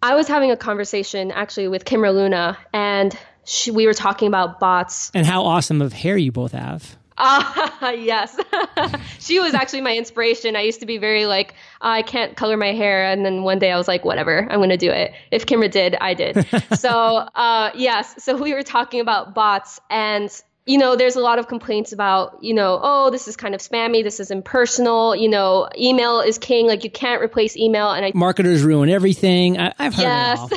I 0.00 0.14
was 0.14 0.28
having 0.28 0.52
a 0.52 0.56
conversation 0.56 1.32
actually 1.32 1.68
with 1.68 1.84
Kimra 1.84 2.14
Luna, 2.14 2.56
and 2.72 3.16
she, 3.44 3.72
we 3.72 3.86
were 3.86 3.94
talking 3.94 4.28
about 4.28 4.60
bots 4.60 5.10
and 5.12 5.26
how 5.26 5.42
awesome 5.42 5.82
of 5.82 5.92
hair 5.92 6.16
you 6.16 6.30
both 6.30 6.52
have. 6.52 6.96
Ah, 7.24 7.90
yes. 7.92 8.36
she 9.20 9.38
was 9.38 9.54
actually 9.54 9.80
my 9.80 9.96
inspiration. 9.96 10.56
I 10.56 10.62
used 10.62 10.80
to 10.80 10.86
be 10.86 10.98
very 10.98 11.26
like, 11.26 11.54
oh, 11.80 11.88
I 11.88 12.02
can't 12.02 12.36
color 12.36 12.56
my 12.56 12.72
hair. 12.72 13.04
And 13.04 13.24
then 13.24 13.44
one 13.44 13.60
day 13.60 13.70
I 13.70 13.78
was 13.78 13.86
like, 13.86 14.04
whatever, 14.04 14.46
I'm 14.50 14.58
going 14.58 14.70
to 14.70 14.76
do 14.76 14.90
it. 14.90 15.12
If 15.30 15.46
Kimra 15.46 15.70
did, 15.70 15.94
I 16.00 16.14
did. 16.14 16.46
so, 16.78 16.90
uh, 16.90 17.70
yes. 17.74 18.22
So 18.24 18.36
we 18.36 18.52
were 18.52 18.64
talking 18.64 19.00
about 19.00 19.34
bots 19.34 19.80
and 19.88 20.30
you 20.64 20.78
know, 20.78 20.94
there's 20.94 21.16
a 21.16 21.20
lot 21.20 21.40
of 21.40 21.48
complaints 21.48 21.92
about, 21.92 22.38
you 22.40 22.54
know, 22.54 22.78
oh, 22.80 23.10
this 23.10 23.26
is 23.26 23.36
kind 23.36 23.52
of 23.52 23.60
spammy, 23.60 24.04
this 24.04 24.20
is 24.20 24.30
impersonal, 24.30 25.16
you 25.16 25.28
know, 25.28 25.68
email 25.76 26.20
is 26.20 26.38
king, 26.38 26.68
like 26.68 26.84
you 26.84 26.90
can't 26.90 27.20
replace 27.20 27.56
email. 27.56 27.90
And 27.90 28.04
I 28.04 28.12
marketers 28.14 28.62
ruin 28.62 28.88
everything. 28.88 29.58
I, 29.58 29.72
have 29.78 29.94
heard 29.94 30.02
yes, 30.02 30.50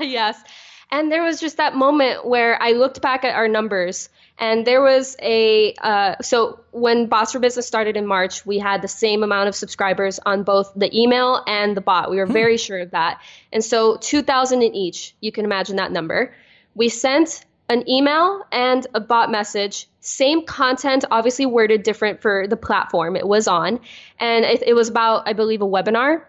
yes. 0.00 0.40
And 0.90 1.12
there 1.12 1.22
was 1.22 1.38
just 1.38 1.58
that 1.58 1.74
moment 1.74 2.26
where 2.26 2.60
I 2.60 2.72
looked 2.72 3.02
back 3.02 3.24
at 3.24 3.34
our 3.34 3.46
numbers 3.46 4.08
and 4.38 4.66
there 4.66 4.80
was 4.80 5.16
a, 5.20 5.74
uh, 5.74 6.14
so 6.22 6.60
when 6.70 7.06
Bots 7.06 7.32
for 7.32 7.40
Business 7.40 7.66
started 7.66 7.96
in 7.96 8.06
March, 8.06 8.46
we 8.46 8.58
had 8.58 8.82
the 8.82 8.88
same 8.88 9.22
amount 9.22 9.48
of 9.48 9.54
subscribers 9.54 10.20
on 10.24 10.44
both 10.44 10.72
the 10.76 10.96
email 10.96 11.42
and 11.46 11.76
the 11.76 11.80
bot. 11.80 12.10
We 12.10 12.16
were 12.16 12.26
hmm. 12.26 12.32
very 12.32 12.56
sure 12.56 12.78
of 12.78 12.92
that. 12.92 13.20
And 13.52 13.64
so 13.64 13.96
2,000 13.96 14.62
in 14.62 14.74
each, 14.74 15.14
you 15.20 15.32
can 15.32 15.44
imagine 15.44 15.76
that 15.76 15.90
number. 15.90 16.32
We 16.74 16.88
sent 16.88 17.44
an 17.68 17.88
email 17.88 18.46
and 18.50 18.86
a 18.94 19.00
bot 19.00 19.30
message, 19.30 19.88
same 20.00 20.46
content, 20.46 21.04
obviously 21.10 21.44
worded 21.44 21.82
different 21.82 22.22
for 22.22 22.46
the 22.46 22.56
platform 22.56 23.16
it 23.16 23.26
was 23.26 23.48
on. 23.48 23.80
And 24.18 24.44
it, 24.44 24.62
it 24.64 24.74
was 24.74 24.88
about, 24.88 25.28
I 25.28 25.32
believe, 25.32 25.60
a 25.60 25.66
webinar. 25.66 26.22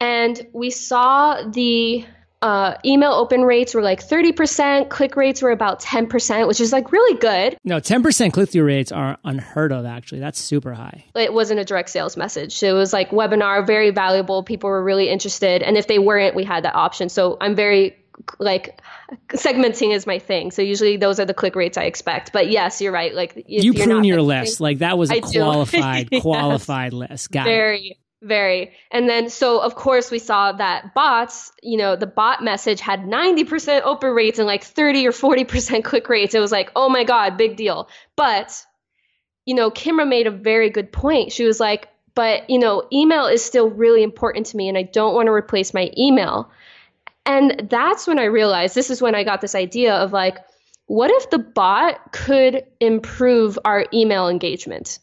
And 0.00 0.46
we 0.52 0.70
saw 0.70 1.42
the 1.42 2.04
uh, 2.40 2.74
email 2.84 3.12
open 3.12 3.42
rates 3.42 3.74
were 3.74 3.82
like 3.82 4.06
30%, 4.06 4.88
click 4.88 5.16
rates 5.16 5.42
were 5.42 5.50
about 5.50 5.80
10%, 5.80 6.46
which 6.46 6.60
is 6.60 6.72
like 6.72 6.92
really 6.92 7.18
good. 7.18 7.56
No, 7.64 7.80
10% 7.80 8.32
click 8.32 8.50
through 8.50 8.64
rates 8.64 8.92
are 8.92 9.18
unheard 9.24 9.72
of, 9.72 9.84
actually. 9.84 10.20
That's 10.20 10.38
super 10.38 10.72
high. 10.72 11.04
It 11.14 11.32
wasn't 11.32 11.60
a 11.60 11.64
direct 11.64 11.90
sales 11.90 12.16
message. 12.16 12.56
So 12.56 12.68
it 12.68 12.78
was 12.78 12.92
like 12.92 13.10
webinar, 13.10 13.66
very 13.66 13.90
valuable. 13.90 14.42
People 14.42 14.70
were 14.70 14.82
really 14.82 15.08
interested. 15.08 15.62
And 15.62 15.76
if 15.76 15.88
they 15.88 15.98
weren't, 15.98 16.34
we 16.34 16.44
had 16.44 16.64
that 16.64 16.74
option. 16.74 17.08
So 17.08 17.36
I'm 17.40 17.56
very 17.56 17.96
like 18.38 18.80
segmenting 19.28 19.94
is 19.94 20.06
my 20.06 20.18
thing. 20.18 20.50
So 20.50 20.62
usually 20.62 20.96
those 20.96 21.20
are 21.20 21.24
the 21.24 21.34
click 21.34 21.56
rates 21.56 21.76
I 21.76 21.84
expect. 21.84 22.32
But 22.32 22.50
yes, 22.50 22.80
you're 22.80 22.92
right. 22.92 23.14
Like 23.14 23.44
you 23.46 23.72
prune 23.72 24.04
your 24.04 24.22
list. 24.22 24.60
Like 24.60 24.78
that 24.78 24.98
was 24.98 25.10
a 25.10 25.16
I 25.16 25.20
qualified, 25.32 26.08
yes. 26.10 26.22
qualified 26.22 26.92
list. 26.92 27.30
Got 27.30 27.46
very, 27.46 27.88
it. 27.88 27.96
Very. 28.20 28.72
And 28.90 29.08
then, 29.08 29.30
so 29.30 29.60
of 29.60 29.76
course, 29.76 30.10
we 30.10 30.18
saw 30.18 30.50
that 30.52 30.92
bots, 30.92 31.52
you 31.62 31.78
know, 31.78 31.94
the 31.94 32.06
bot 32.06 32.42
message 32.42 32.80
had 32.80 33.04
90% 33.04 33.82
open 33.84 34.10
rates 34.10 34.40
and 34.40 34.46
like 34.46 34.64
30 34.64 35.06
or 35.06 35.12
40% 35.12 35.84
click 35.84 36.08
rates. 36.08 36.34
It 36.34 36.40
was 36.40 36.50
like, 36.50 36.72
oh 36.74 36.88
my 36.88 37.04
God, 37.04 37.36
big 37.36 37.56
deal. 37.56 37.88
But, 38.16 38.64
you 39.46 39.54
know, 39.54 39.70
Kimra 39.70 40.08
made 40.08 40.26
a 40.26 40.32
very 40.32 40.68
good 40.68 40.90
point. 40.90 41.32
She 41.32 41.44
was 41.44 41.60
like, 41.60 41.88
but, 42.16 42.50
you 42.50 42.58
know, 42.58 42.88
email 42.92 43.26
is 43.26 43.44
still 43.44 43.70
really 43.70 44.02
important 44.02 44.46
to 44.46 44.56
me 44.56 44.68
and 44.68 44.76
I 44.76 44.82
don't 44.82 45.14
want 45.14 45.26
to 45.26 45.32
replace 45.32 45.72
my 45.72 45.92
email. 45.96 46.50
And 47.24 47.68
that's 47.70 48.08
when 48.08 48.18
I 48.18 48.24
realized 48.24 48.74
this 48.74 48.90
is 48.90 49.00
when 49.00 49.14
I 49.14 49.22
got 49.22 49.40
this 49.40 49.54
idea 49.54 49.94
of 49.94 50.12
like, 50.12 50.38
what 50.86 51.10
if 51.12 51.30
the 51.30 51.38
bot 51.38 52.12
could 52.12 52.64
improve 52.80 53.58
our 53.64 53.86
email 53.92 54.28
engagement? 54.28 54.98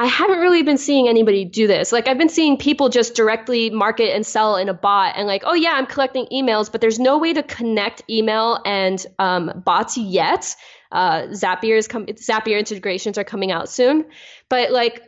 I 0.00 0.06
haven't 0.06 0.38
really 0.38 0.62
been 0.62 0.78
seeing 0.78 1.08
anybody 1.08 1.44
do 1.44 1.66
this. 1.66 1.92
Like 1.92 2.08
I've 2.08 2.16
been 2.16 2.30
seeing 2.30 2.56
people 2.56 2.88
just 2.88 3.14
directly 3.14 3.68
market 3.68 4.14
and 4.14 4.24
sell 4.24 4.56
in 4.56 4.70
a 4.70 4.72
bot 4.72 5.12
and 5.14 5.26
like, 5.26 5.42
oh 5.44 5.52
yeah, 5.52 5.72
I'm 5.72 5.84
collecting 5.84 6.26
emails, 6.32 6.72
but 6.72 6.80
there's 6.80 6.98
no 6.98 7.18
way 7.18 7.34
to 7.34 7.42
connect 7.42 8.00
email 8.08 8.62
and 8.64 9.04
um, 9.18 9.62
bots 9.62 9.98
yet. 9.98 10.56
Uh, 10.90 11.24
Zapier 11.24 11.76
is 11.76 11.86
com- 11.86 12.06
Zapier 12.06 12.58
integrations 12.58 13.18
are 13.18 13.24
coming 13.24 13.52
out 13.52 13.68
soon, 13.68 14.06
but 14.48 14.70
like, 14.70 15.02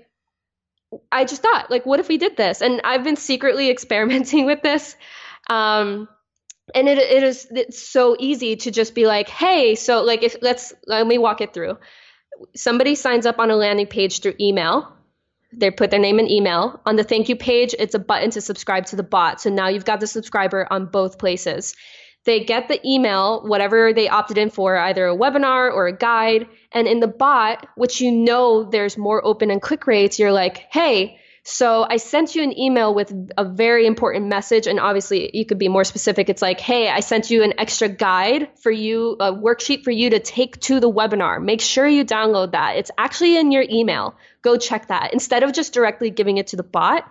I 1.11 1.25
just 1.25 1.41
thought, 1.41 1.71
like, 1.71 1.87
what 1.87 1.99
if 1.99 2.09
we 2.09 2.19
did 2.19 2.37
this? 2.37 2.61
And 2.61 2.83
I've 2.85 3.03
been 3.03 3.17
secretly 3.17 3.71
experimenting 3.71 4.45
with 4.45 4.61
this. 4.61 4.95
Um, 5.49 6.07
and 6.75 6.87
it, 6.87 6.99
it 6.99 7.23
is 7.23 7.49
it's 7.51 7.83
so 7.83 8.15
easy 8.21 8.57
to 8.57 8.71
just 8.71 8.95
be 8.95 9.07
like, 9.07 9.31
hey, 9.31 9.75
so 9.75 10.03
like 10.03 10.23
if 10.23 10.37
let's 10.43 10.75
let 10.87 11.07
me 11.07 11.17
walk 11.17 11.41
it 11.41 11.55
through 11.55 11.79
somebody 12.55 12.95
signs 12.95 13.27
up 13.27 13.39
on 13.39 13.51
a 13.51 13.57
landing 13.57 13.87
page 13.87 14.21
through 14.21 14.35
email. 14.41 14.93
They 15.53 15.71
put 15.71 15.91
their 15.91 16.01
name 16.01 16.19
and 16.19 16.31
email. 16.31 16.81
On 16.87 16.97
the 16.97 17.05
thank 17.05 17.29
you 17.29 17.37
page, 17.37 17.75
it's 17.79 17.95
a 17.95 17.99
button 17.99 18.31
to 18.31 18.41
subscribe 18.41 18.87
to 18.87 18.97
the 18.97 19.03
bot. 19.03 19.41
So 19.41 19.51
now 19.51 19.69
you've 19.69 19.85
got 19.85 20.01
the 20.01 20.07
subscriber 20.07 20.67
on 20.71 20.87
both 20.87 21.19
places. 21.19 21.75
They 22.25 22.45
get 22.45 22.69
the 22.69 22.81
email, 22.89 23.43
whatever 23.47 23.93
they 23.93 24.09
opted 24.09 24.39
in 24.39 24.51
for, 24.51 24.77
either 24.77 25.09
a 25.09 25.17
webinar 25.17 25.73
or 25.73 25.89
a 25.89 25.97
guide. 25.97 26.47
And 26.71 26.87
in 26.87 27.01
the 27.01 27.09
bot, 27.09 27.67
which 27.75 28.01
you 28.01 28.13
know 28.13 28.65
there's 28.65 28.97
more 28.97 29.25
open 29.25 29.51
and 29.51 29.61
click 29.61 29.87
rates, 29.87 30.19
you're 30.19 30.33
like, 30.33 30.59
hey, 30.71 31.19
So 31.45 31.85
I 31.89 31.97
sent 31.97 32.37
you 32.37 32.43
an 32.45 32.57
email 32.57 32.95
with 32.95 33.13
a 33.37 33.45
very 33.45 33.87
important 33.87 34.27
message. 34.27 34.69
And 34.69 34.79
obviously, 34.79 35.37
you 35.37 35.45
could 35.45 35.59
be 35.59 35.69
more 35.69 35.83
specific. 35.83 36.29
It's 36.29 36.43
like, 36.43 36.61
hey, 36.61 36.89
I 36.89 37.01
sent 37.01 37.31
you 37.31 37.43
an 37.43 37.55
extra 37.59 37.89
guide 37.89 38.51
for 38.61 38.71
you, 38.71 39.17
a 39.19 39.33
worksheet 39.33 39.83
for 39.83 39.91
you 39.91 40.11
to 40.11 40.21
take 40.21 40.61
to 40.63 40.79
the 40.79 40.91
webinar. 40.91 41.43
Make 41.43 41.61
sure 41.61 41.87
you 41.87 42.05
download 42.05 42.53
that. 42.53 42.77
It's 42.77 42.93
actually 42.97 43.39
in 43.39 43.51
your 43.51 43.65
email. 43.69 44.15
Go 44.43 44.57
check 44.57 44.89
that 44.89 45.13
instead 45.13 45.43
of 45.43 45.53
just 45.53 45.75
directly 45.75 46.11
giving 46.11 46.37
it 46.37 46.49
to 46.49 46.57
the 46.57 46.63
bot. 46.63 47.11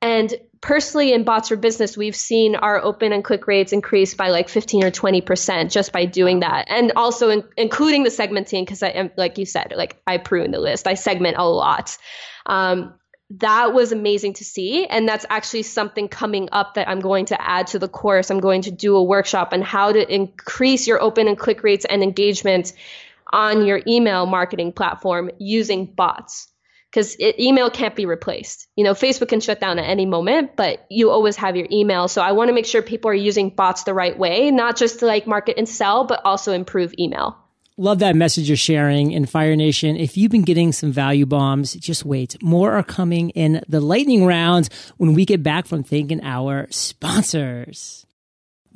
And 0.00 0.32
personally, 0.60 1.12
in 1.12 1.24
Bots 1.24 1.48
for 1.48 1.56
Business, 1.56 1.96
we've 1.96 2.14
seen 2.14 2.54
our 2.54 2.80
open 2.80 3.12
and 3.12 3.24
click 3.24 3.48
rates 3.48 3.72
increase 3.72 4.14
by 4.14 4.28
like 4.28 4.48
15 4.48 4.84
or 4.84 4.90
20% 4.92 5.72
just 5.72 5.92
by 5.92 6.04
doing 6.04 6.40
that. 6.40 6.66
And 6.68 6.92
also 6.94 7.30
in, 7.30 7.42
including 7.56 8.04
the 8.04 8.10
segmenting, 8.10 8.62
because 8.62 8.84
I 8.84 8.90
am, 8.90 9.10
like 9.16 9.38
you 9.38 9.46
said, 9.46 9.72
like 9.76 10.00
I 10.06 10.18
prune 10.18 10.52
the 10.52 10.60
list, 10.60 10.86
I 10.86 10.94
segment 10.94 11.36
a 11.36 11.48
lot. 11.48 11.98
Um, 12.46 12.94
that 13.30 13.74
was 13.74 13.92
amazing 13.92 14.34
to 14.34 14.44
see. 14.44 14.86
And 14.86 15.06
that's 15.06 15.26
actually 15.28 15.62
something 15.62 16.08
coming 16.08 16.48
up 16.52 16.74
that 16.74 16.88
I'm 16.88 17.00
going 17.00 17.26
to 17.26 17.40
add 17.40 17.68
to 17.68 17.78
the 17.78 17.88
course. 17.88 18.30
I'm 18.30 18.40
going 18.40 18.62
to 18.62 18.70
do 18.70 18.96
a 18.96 19.04
workshop 19.04 19.50
on 19.52 19.60
how 19.62 19.92
to 19.92 20.14
increase 20.14 20.86
your 20.86 21.00
open 21.00 21.28
and 21.28 21.38
click 21.38 21.62
rates 21.62 21.84
and 21.84 22.02
engagement 22.02 22.72
on 23.30 23.66
your 23.66 23.82
email 23.86 24.24
marketing 24.24 24.72
platform 24.72 25.30
using 25.38 25.84
bots. 25.84 26.48
Because 26.90 27.20
email 27.20 27.68
can't 27.68 27.94
be 27.94 28.06
replaced. 28.06 28.66
You 28.74 28.82
know, 28.82 28.94
Facebook 28.94 29.28
can 29.28 29.40
shut 29.40 29.60
down 29.60 29.78
at 29.78 29.84
any 29.84 30.06
moment, 30.06 30.56
but 30.56 30.86
you 30.88 31.10
always 31.10 31.36
have 31.36 31.54
your 31.54 31.66
email. 31.70 32.08
So 32.08 32.22
I 32.22 32.32
want 32.32 32.48
to 32.48 32.54
make 32.54 32.64
sure 32.64 32.80
people 32.80 33.10
are 33.10 33.14
using 33.14 33.50
bots 33.50 33.82
the 33.82 33.92
right 33.92 34.18
way, 34.18 34.50
not 34.50 34.78
just 34.78 35.00
to 35.00 35.06
like 35.06 35.26
market 35.26 35.58
and 35.58 35.68
sell, 35.68 36.04
but 36.04 36.22
also 36.24 36.54
improve 36.54 36.94
email. 36.98 37.36
Love 37.80 38.00
that 38.00 38.16
message 38.16 38.48
you're 38.48 38.56
sharing 38.56 39.12
in 39.12 39.24
Fire 39.24 39.54
Nation. 39.54 39.96
If 39.96 40.16
you've 40.16 40.32
been 40.32 40.42
getting 40.42 40.72
some 40.72 40.90
value 40.90 41.26
bombs, 41.26 41.74
just 41.74 42.04
wait. 42.04 42.36
More 42.42 42.72
are 42.72 42.82
coming 42.82 43.30
in 43.30 43.62
the 43.68 43.78
lightning 43.78 44.26
rounds 44.26 44.68
when 44.96 45.14
we 45.14 45.24
get 45.24 45.44
back 45.44 45.64
from 45.64 45.84
thanking 45.84 46.20
our 46.24 46.66
sponsors. 46.70 48.04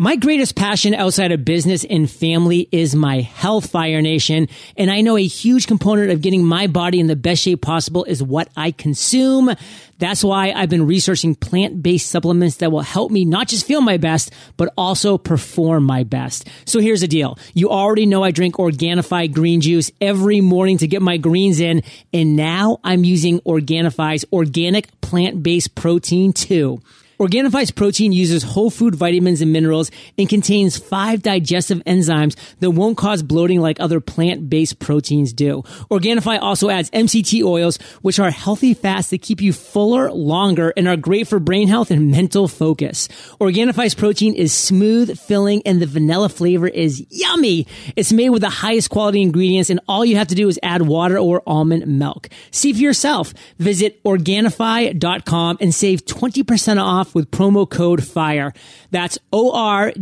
My 0.02 0.16
greatest 0.16 0.56
passion 0.56 0.94
outside 0.94 1.30
of 1.30 1.44
business 1.44 1.85
and 1.85 2.11
family 2.11 2.68
is 2.73 2.92
my 2.92 3.21
health, 3.21 3.71
Fire 3.71 4.02
Nation. 4.02 4.49
And 4.76 4.90
I 4.90 5.00
know 5.00 5.16
a 5.16 5.25
huge 5.25 5.68
component 5.68 6.11
of 6.11 6.23
getting 6.23 6.44
my 6.44 6.66
body 6.66 6.99
in 6.99 7.06
the 7.06 7.14
best 7.14 7.40
shape 7.40 7.62
possible 7.62 8.02
is 8.02 8.21
what 8.21 8.49
I 8.56 8.73
consume. 8.73 9.54
That's 9.99 10.25
why 10.25 10.50
I've 10.50 10.71
been 10.71 10.88
researching 10.88 11.37
plant-based 11.37 12.11
supplements 12.11 12.56
that 12.56 12.73
will 12.73 12.80
help 12.80 13.12
me 13.12 13.25
not 13.25 13.47
just 13.47 13.64
feel 13.64 13.80
my 13.80 13.97
best, 13.97 14.32
but 14.56 14.75
also 14.76 15.18
perform 15.18 15.85
my 15.85 16.02
best. 16.02 16.49
So 16.64 16.80
here's 16.80 17.02
the 17.02 17.06
deal. 17.06 17.38
You 17.54 17.71
already 17.71 18.04
know 18.04 18.25
I 18.25 18.32
drink 18.32 18.56
Organifi 18.56 19.32
green 19.32 19.61
juice 19.61 19.92
every 20.00 20.40
morning 20.40 20.78
to 20.78 20.88
get 20.88 21.00
my 21.00 21.16
greens 21.16 21.61
in. 21.61 21.85
And 22.12 22.35
now 22.35 22.78
I'm 22.82 23.04
using 23.04 23.38
Organifi's 23.42 24.25
organic 24.32 25.00
plant-based 25.00 25.76
protein 25.76 26.32
too. 26.32 26.82
Organifi's 27.23 27.71
protein 27.71 28.11
uses 28.11 28.43
whole 28.43 28.69
food 28.69 28.97
vitamins 28.97 29.41
and 29.41 29.52
minerals 29.52 29.93
and 30.19 30.29
contains 30.29 30.76
five 30.76 31.23
digestive 31.23 31.79
enzymes 31.85 32.35
that 32.59 32.73
won't 32.73 32.97
cause 32.99 33.23
bloating 33.23 33.61
like 33.61 33.79
other 33.79 34.00
plant-based 34.00 34.81
proteins 34.81 35.33
do. 35.33 35.62
Organifi 35.88 36.43
also 36.43 36.69
adds 36.69 36.91
MCT 36.91 37.45
oils, 37.45 37.76
which 38.00 38.19
are 38.19 38.33
healthy 38.33 38.75
fats 38.75 39.11
that 39.11 39.23
keep 39.23 39.41
you 39.41 39.52
fuller 39.52 40.11
longer 40.11 40.73
and 40.76 40.88
are 40.88 40.97
great 40.97 41.29
for 41.29 41.38
brain 41.38 41.69
health 41.69 41.93
and 41.93 42.11
mental 42.11 42.49
focus. 42.49 43.07
Organifi's 43.41 43.95
protein 43.95 44.35
is 44.35 44.52
smooth, 44.52 45.17
filling, 45.17 45.62
and 45.64 45.81
the 45.81 45.87
vanilla 45.87 46.29
flavor 46.29 46.67
is 46.67 47.07
yummy. 47.09 47.69
It's 47.95 48.12
made 48.12 48.31
with 48.31 48.43
the 48.43 48.50
highest 48.50 48.91
quality 48.91 49.23
ingredients, 49.23 49.71
and 49.71 49.79
all 49.87 50.05
you 50.05 50.17
have 50.17 50.26
to 50.29 50.35
do 50.35 50.49
is 50.49 50.59
add 50.61 50.83
water 50.83 51.19
or 51.19 51.41
almond 51.47 51.87
milk. 51.87 52.31
See 52.50 52.73
for 52.73 52.81
yourself. 52.81 53.33
Visit 53.61 54.02
Organifi.com 54.02 55.59
and 55.61 55.73
save 55.73 56.05
20% 56.05 56.83
off 56.83 57.12
with 57.14 57.31
promo 57.31 57.69
code 57.69 58.07
FIRE. 58.07 58.52
That's 58.90 59.19
O-R-G-A-N-I-F-I 59.33 59.99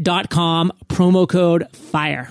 dot 0.00 0.30
com, 0.30 0.72
promo 0.88 1.28
code 1.28 1.66
FIRE. 1.72 2.30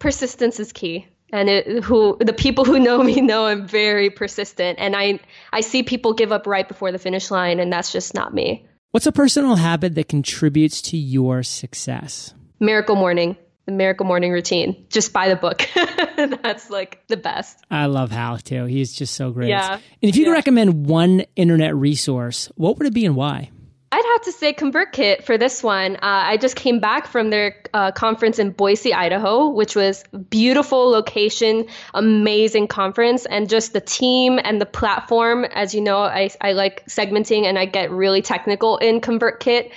Persistence 0.00 0.60
is 0.60 0.72
key. 0.72 1.06
And 1.34 1.48
it, 1.48 1.82
who 1.82 2.16
the 2.20 2.32
people 2.32 2.64
who 2.64 2.78
know 2.78 3.02
me 3.02 3.20
know 3.20 3.46
I'm 3.46 3.66
very 3.66 4.08
persistent, 4.08 4.78
and 4.78 4.94
I 4.94 5.18
I 5.52 5.62
see 5.62 5.82
people 5.82 6.12
give 6.12 6.30
up 6.30 6.46
right 6.46 6.66
before 6.66 6.92
the 6.92 6.98
finish 6.98 7.28
line, 7.30 7.58
and 7.58 7.72
that's 7.72 7.90
just 7.90 8.14
not 8.14 8.32
me. 8.32 8.68
What's 8.92 9.06
a 9.06 9.12
personal 9.12 9.56
habit 9.56 9.96
that 9.96 10.08
contributes 10.08 10.80
to 10.82 10.96
your 10.96 11.42
success? 11.42 12.32
Miracle 12.60 12.94
morning, 12.94 13.36
the 13.66 13.72
miracle 13.72 14.06
morning 14.06 14.30
routine. 14.30 14.86
Just 14.90 15.12
buy 15.12 15.28
the 15.28 15.34
book. 15.34 15.68
That's 16.16 16.70
like 16.70 17.04
the 17.08 17.16
best. 17.16 17.58
I 17.68 17.86
love 17.86 18.12
Hal 18.12 18.38
too. 18.38 18.66
He's 18.66 18.92
just 18.92 19.16
so 19.16 19.32
great. 19.32 19.48
Yeah. 19.48 19.72
And 19.74 19.80
if 20.02 20.14
you 20.14 20.22
yeah. 20.22 20.28
could 20.28 20.34
recommend 20.34 20.86
one 20.86 21.24
internet 21.34 21.74
resource, 21.74 22.48
what 22.54 22.78
would 22.78 22.86
it 22.86 22.94
be 22.94 23.04
and 23.04 23.16
why? 23.16 23.50
I'd 23.94 24.04
have 24.04 24.22
to 24.22 24.32
say 24.32 24.52
ConvertKit 24.52 25.22
for 25.22 25.38
this 25.38 25.62
one. 25.62 25.94
Uh, 25.94 25.98
I 26.02 26.36
just 26.36 26.56
came 26.56 26.80
back 26.80 27.06
from 27.06 27.30
their 27.30 27.54
uh, 27.72 27.92
conference 27.92 28.40
in 28.40 28.50
Boise, 28.50 28.92
Idaho, 28.92 29.50
which 29.50 29.76
was 29.76 30.02
beautiful 30.30 30.90
location, 30.90 31.68
amazing 31.94 32.66
conference, 32.66 33.24
and 33.24 33.48
just 33.48 33.72
the 33.72 33.80
team 33.80 34.40
and 34.42 34.60
the 34.60 34.66
platform. 34.66 35.44
As 35.44 35.76
you 35.76 35.80
know, 35.80 35.98
I, 35.98 36.30
I 36.40 36.54
like 36.54 36.84
segmenting 36.86 37.44
and 37.44 37.56
I 37.56 37.66
get 37.66 37.92
really 37.92 38.20
technical 38.20 38.78
in 38.78 39.00
ConvertKit. 39.00 39.70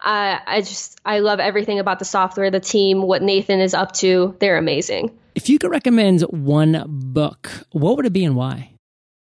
Uh, 0.00 0.38
I 0.46 0.60
just 0.60 1.00
I 1.04 1.18
love 1.18 1.40
everything 1.40 1.80
about 1.80 1.98
the 1.98 2.04
software, 2.04 2.52
the 2.52 2.60
team, 2.60 3.02
what 3.02 3.22
Nathan 3.22 3.58
is 3.58 3.74
up 3.74 3.90
to. 3.94 4.36
They're 4.38 4.56
amazing. 4.56 5.18
If 5.34 5.48
you 5.48 5.58
could 5.58 5.72
recommend 5.72 6.20
one 6.22 6.84
book, 6.86 7.50
what 7.72 7.96
would 7.96 8.06
it 8.06 8.12
be 8.12 8.24
and 8.24 8.36
why? 8.36 8.73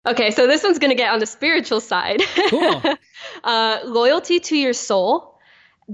Okay, 0.07 0.31
so 0.31 0.47
this 0.47 0.63
one's 0.63 0.79
going 0.79 0.91
to 0.91 0.95
get 0.95 1.11
on 1.11 1.19
the 1.19 1.25
spiritual 1.25 1.81
side. 1.81 2.21
Cool. 2.49 2.81
uh, 3.43 3.79
Loyalty 3.83 4.39
to 4.39 4.57
Your 4.57 4.73
Soul. 4.73 5.37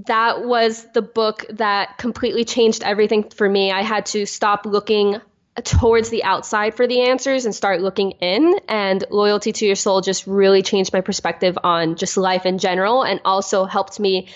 That 0.06 0.44
was 0.44 0.86
the 0.92 1.02
book 1.02 1.44
that 1.50 1.98
completely 1.98 2.44
changed 2.44 2.84
everything 2.84 3.30
for 3.30 3.48
me. 3.48 3.72
I 3.72 3.82
had 3.82 4.06
to 4.06 4.24
stop 4.24 4.66
looking 4.66 5.20
towards 5.62 6.10
the 6.10 6.24
outside 6.24 6.74
for 6.74 6.86
the 6.86 7.02
answers 7.02 7.44
and 7.44 7.54
start 7.54 7.80
looking 7.80 8.12
in. 8.12 8.58
And 8.68 9.04
Loyalty 9.10 9.52
to 9.52 9.66
Your 9.66 9.76
Soul 9.76 10.00
just 10.00 10.26
really 10.26 10.62
changed 10.62 10.92
my 10.92 11.00
perspective 11.00 11.58
on 11.62 11.96
just 11.96 12.16
life 12.16 12.46
in 12.46 12.58
general 12.58 13.02
and 13.02 13.20
also 13.24 13.64
helped 13.64 14.00
me 14.00 14.28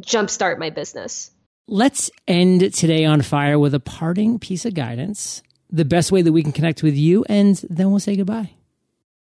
jumpstart 0.00 0.58
my 0.58 0.70
business. 0.70 1.30
Let's 1.66 2.10
end 2.28 2.74
today 2.74 3.04
on 3.04 3.22
fire 3.22 3.58
with 3.58 3.74
a 3.74 3.80
parting 3.80 4.38
piece 4.38 4.64
of 4.64 4.74
guidance, 4.74 5.42
the 5.70 5.84
best 5.84 6.12
way 6.12 6.22
that 6.22 6.32
we 6.32 6.42
can 6.42 6.52
connect 6.52 6.82
with 6.82 6.96
you, 6.96 7.24
and 7.28 7.56
then 7.70 7.90
we'll 7.90 8.00
say 8.00 8.16
goodbye. 8.16 8.50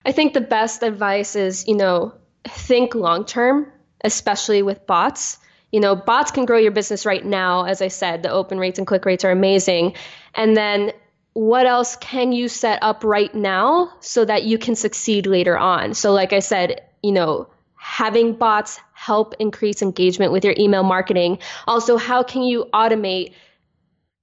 I 0.05 0.13
think 0.13 0.35
the 0.35 0.41
best 0.41 0.83
advice 0.83 1.37
is, 1.37 1.67
you 1.67 1.77
know, 1.77 2.15
think 2.47 2.95
long 2.95 3.25
term, 3.25 3.71
especially 4.03 4.63
with 4.63 4.87
bots. 4.87 5.39
You 5.73 5.81
know, 5.81 5.95
bots 5.95 6.31
can 6.31 6.47
grow 6.47 6.59
your 6.59 6.73
business 6.73 7.05
right 7.05 7.25
now. 7.25 7.65
As 7.65 7.83
I 7.83 7.89
said, 7.89 8.23
the 8.23 8.31
open 8.31 8.59
rates 8.59 8.79
and 8.79 8.87
click 8.87 9.05
rates 9.05 9.25
are 9.25 9.31
amazing. 9.31 9.95
And 10.35 10.57
then 10.57 10.93
what 11.35 11.67
else 11.67 11.97
can 11.97 12.33
you 12.33 12.49
set 12.49 12.83
up 12.83 13.05
right 13.05 13.35
now 13.35 13.93
so 14.01 14.25
that 14.25 14.45
you 14.45 14.59
can 14.59 14.75
succeed 14.75 15.27
later 15.27 15.59
on? 15.59 15.95
So, 15.95 16.13
like 16.13 16.33
I 16.33 16.41
said, 16.41 16.83
you 17.03 17.13
know, 17.13 17.49
having 17.77 18.35
bots 18.35 18.81
help 18.95 19.35
increase 19.39 19.83
engagement 19.83 20.33
with 20.33 20.45
your 20.45 20.55
email 20.59 20.83
marketing. 20.83 21.39
Also, 21.67 21.97
how 21.97 22.23
can 22.23 22.43
you 22.43 22.67
automate 22.73 23.35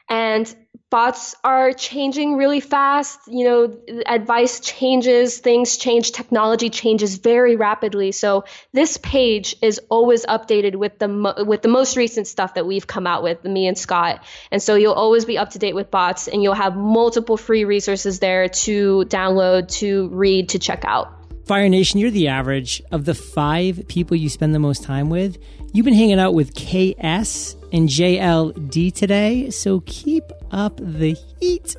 And 0.09 0.53
bots 0.91 1.35
are 1.43 1.71
changing 1.71 2.35
really 2.35 2.59
fast. 2.59 3.19
You 3.25 3.45
know, 3.45 4.03
advice 4.05 4.59
changes, 4.59 5.39
things 5.39 5.77
change, 5.77 6.11
technology 6.11 6.69
changes 6.69 7.15
very 7.15 7.55
rapidly. 7.55 8.11
So 8.11 8.43
this 8.73 8.97
page 8.97 9.55
is 9.61 9.79
always 9.89 10.25
updated 10.25 10.75
with 10.75 10.99
the 10.99 11.07
mo- 11.07 11.43
with 11.45 11.63
the 11.63 11.69
most 11.69 11.97
recent 11.97 12.27
stuff 12.27 12.53
that 12.53 12.67
we've 12.67 12.85
come 12.85 13.07
out 13.07 13.23
with, 13.23 13.43
me 13.43 13.65
and 13.65 13.77
Scott. 13.77 14.23
And 14.51 14.61
so 14.61 14.75
you'll 14.75 14.93
always 14.93 15.25
be 15.25 15.37
up 15.37 15.51
to 15.51 15.59
date 15.59 15.73
with 15.73 15.89
bots, 15.89 16.27
and 16.27 16.43
you'll 16.43 16.53
have 16.53 16.75
multiple 16.75 17.37
free 17.37 17.63
resources 17.63 18.19
there 18.19 18.49
to 18.49 19.05
download, 19.07 19.69
to 19.79 20.09
read, 20.09 20.49
to 20.49 20.59
check 20.59 20.83
out. 20.85 21.17
Fire 21.45 21.69
Nation, 21.69 21.99
you're 21.99 22.11
the 22.11 22.27
average 22.27 22.83
of 22.91 23.05
the 23.05 23.15
five 23.15 23.87
people 23.87 24.15
you 24.15 24.29
spend 24.29 24.53
the 24.53 24.59
most 24.59 24.83
time 24.83 25.09
with. 25.09 25.37
You've 25.73 25.85
been 25.85 25.93
hanging 25.93 26.19
out 26.19 26.33
with 26.33 26.53
KS 26.53 27.55
and 27.71 27.87
JLD 27.87 28.93
today, 28.93 29.49
so 29.49 29.81
keep 29.85 30.23
up 30.51 30.75
the 30.77 31.15
heat. 31.39 31.75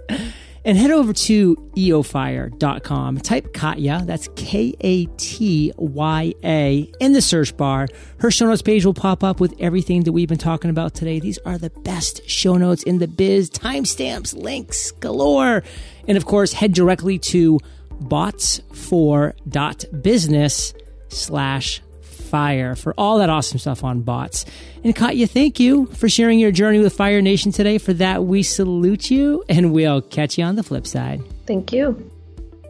And 0.65 0.79
head 0.79 0.93
over 0.93 1.13
to 1.13 1.57
eofire.com. 1.77 3.19
Type 3.19 3.53
Katya, 3.53 4.03
that's 4.05 4.29
K 4.37 4.73
A 4.81 5.07
T 5.07 5.73
Y 5.77 6.35
A, 6.45 6.89
in 7.01 7.15
the 7.15 7.21
search 7.21 7.57
bar. 7.57 7.89
Her 8.19 8.31
show 8.31 8.47
notes 8.47 8.63
page 8.63 8.85
will 8.85 8.95
pop 8.95 9.25
up 9.25 9.41
with 9.41 9.55
everything 9.59 10.05
that 10.05 10.13
we've 10.13 10.29
been 10.29 10.39
talking 10.39 10.71
about 10.71 10.95
today. 10.95 11.19
These 11.19 11.39
are 11.39 11.59
the 11.59 11.71
best 11.71 12.31
show 12.31 12.57
notes 12.57 12.85
in 12.85 12.99
the 12.99 13.09
biz, 13.09 13.51
timestamps, 13.51 14.37
links 14.37 14.93
galore. 14.93 15.65
And 16.07 16.17
of 16.17 16.27
course, 16.27 16.53
head 16.53 16.75
directly 16.75 17.19
to 17.19 17.59
bots4.business 18.05 20.75
slash 21.09 21.83
fire 22.33 22.75
for 22.75 22.95
all 22.97 23.19
that 23.19 23.29
awesome 23.29 23.59
stuff 23.59 23.85
on 23.85 24.01
bots. 24.01 24.47
And 24.83 24.97
Katya, 24.97 25.27
thank 25.27 25.61
you 25.61 25.85
for 25.87 26.09
sharing 26.09 26.39
your 26.39 26.51
journey 26.51 26.79
with 26.79 26.95
Fire 26.95 27.21
Nation 27.21 27.53
today. 27.53 27.77
For 27.77 27.93
that, 27.93 28.25
we 28.25 28.43
salute 28.43 29.11
you 29.11 29.45
and 29.51 29.71
we'll 29.71 30.01
catch 30.01 30.39
you 30.39 30.45
on 30.45 30.57
the 30.57 30.63
flip 30.63 30.87
side. 30.87 31.21
Thank 31.47 31.75
you. 31.75 32.11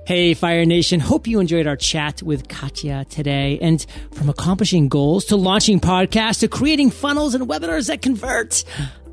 Hey, 0.04 0.34
Fire 0.34 0.64
Nation. 0.64 0.98
Hope 0.98 1.28
you 1.28 1.38
enjoyed 1.38 1.68
our 1.68 1.76
chat 1.76 2.24
with 2.24 2.48
Katya 2.48 3.06
today. 3.08 3.60
And 3.62 3.86
from 4.10 4.28
accomplishing 4.28 4.88
goals 4.88 5.26
to 5.26 5.36
launching 5.36 5.78
podcasts 5.78 6.40
to 6.40 6.48
creating 6.48 6.90
funnels 6.90 7.36
and 7.36 7.48
webinars 7.48 7.86
that 7.86 8.02
convert, 8.02 8.64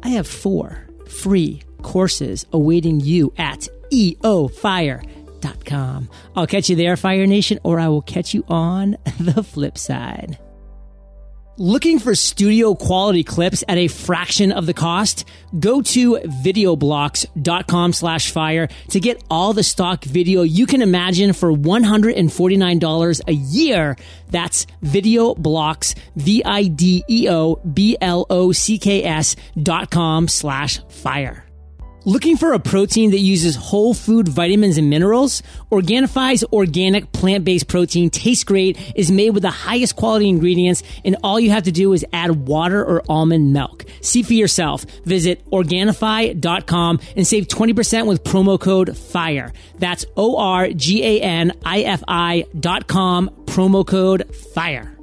I 0.02 0.10
have 0.10 0.28
four 0.28 0.88
free 1.08 1.62
courses 1.84 2.48
awaiting 2.52 3.02
you 3.02 3.32
at 3.38 3.68
eofire.com 3.92 5.19
com. 5.66 6.10
I'll 6.36 6.48
catch 6.48 6.70
you 6.70 6.76
there, 6.76 6.98
Fire 6.98 7.28
Nation, 7.28 7.60
or 7.64 7.80
I 7.80 7.88
will 7.90 8.02
catch 8.02 8.34
you 8.34 8.44
on 8.48 8.98
the 9.20 9.44
flip 9.44 9.78
side. 9.78 10.38
Looking 11.62 12.00
for 12.00 12.16
studio 12.16 12.74
quality 12.74 13.22
clips 13.26 13.66
at 13.68 13.78
a 13.78 13.90
fraction 13.90 14.54
of 14.54 14.66
the 14.66 14.74
cost? 14.74 15.28
Go 15.60 15.82
to 15.82 16.16
videoblocks.com 16.16 17.92
slash 17.92 18.32
fire 18.32 18.70
to 18.92 19.00
get 19.02 19.22
all 19.30 19.52
the 19.52 19.64
stock 19.64 20.06
video 20.06 20.44
you 20.44 20.66
can 20.66 20.82
imagine 20.82 21.34
for 21.34 21.52
$149 21.52 23.22
a 23.28 23.34
year. 23.34 23.98
That's 24.30 24.68
videoblocks, 24.86 25.96
V-I-D-E-O-B-L-O-C-K-S 26.16 26.96
dot 29.62 29.92
com 29.92 30.30
slash 30.30 30.80
fire. 30.88 31.49
Looking 32.10 32.38
for 32.38 32.54
a 32.54 32.60
protein 32.60 33.12
that 33.12 33.20
uses 33.20 33.56
whole 33.56 33.94
food 33.94 34.28
vitamins 34.28 34.80
and 34.80 34.90
minerals? 34.90 35.44
Organifi's 35.72 36.44
organic 36.46 37.12
plant-based 37.12 37.68
protein 37.68 38.10
tastes 38.10 38.44
great, 38.44 38.80
is 38.96 39.12
made 39.12 39.30
with 39.30 39.44
the 39.44 39.52
highest 39.52 39.96
quality 39.96 40.28
ingredients, 40.28 40.82
and 41.06 41.18
all 41.24 41.40
you 41.40 41.52
have 41.52 41.66
to 41.66 41.72
do 41.72 41.94
is 41.94 42.04
add 42.12 42.48
water 42.48 42.84
or 42.84 43.04
almond 43.08 43.54
milk. 43.54 43.86
See 44.02 44.24
for 44.24 44.34
yourself. 44.34 44.86
Visit 45.06 45.46
Organifi.com 45.52 47.00
and 47.16 47.28
save 47.28 47.48
20% 47.48 48.08
with 48.08 48.24
promo 48.24 48.60
code 48.60 48.98
FIRE. 48.98 49.54
That's 49.78 50.04
O-R-G-A-N-I-F-I 50.18 50.86
dot 52.60 52.88
com, 52.88 53.30
promo 53.46 53.86
code 53.86 54.36
FIRE. 54.36 54.99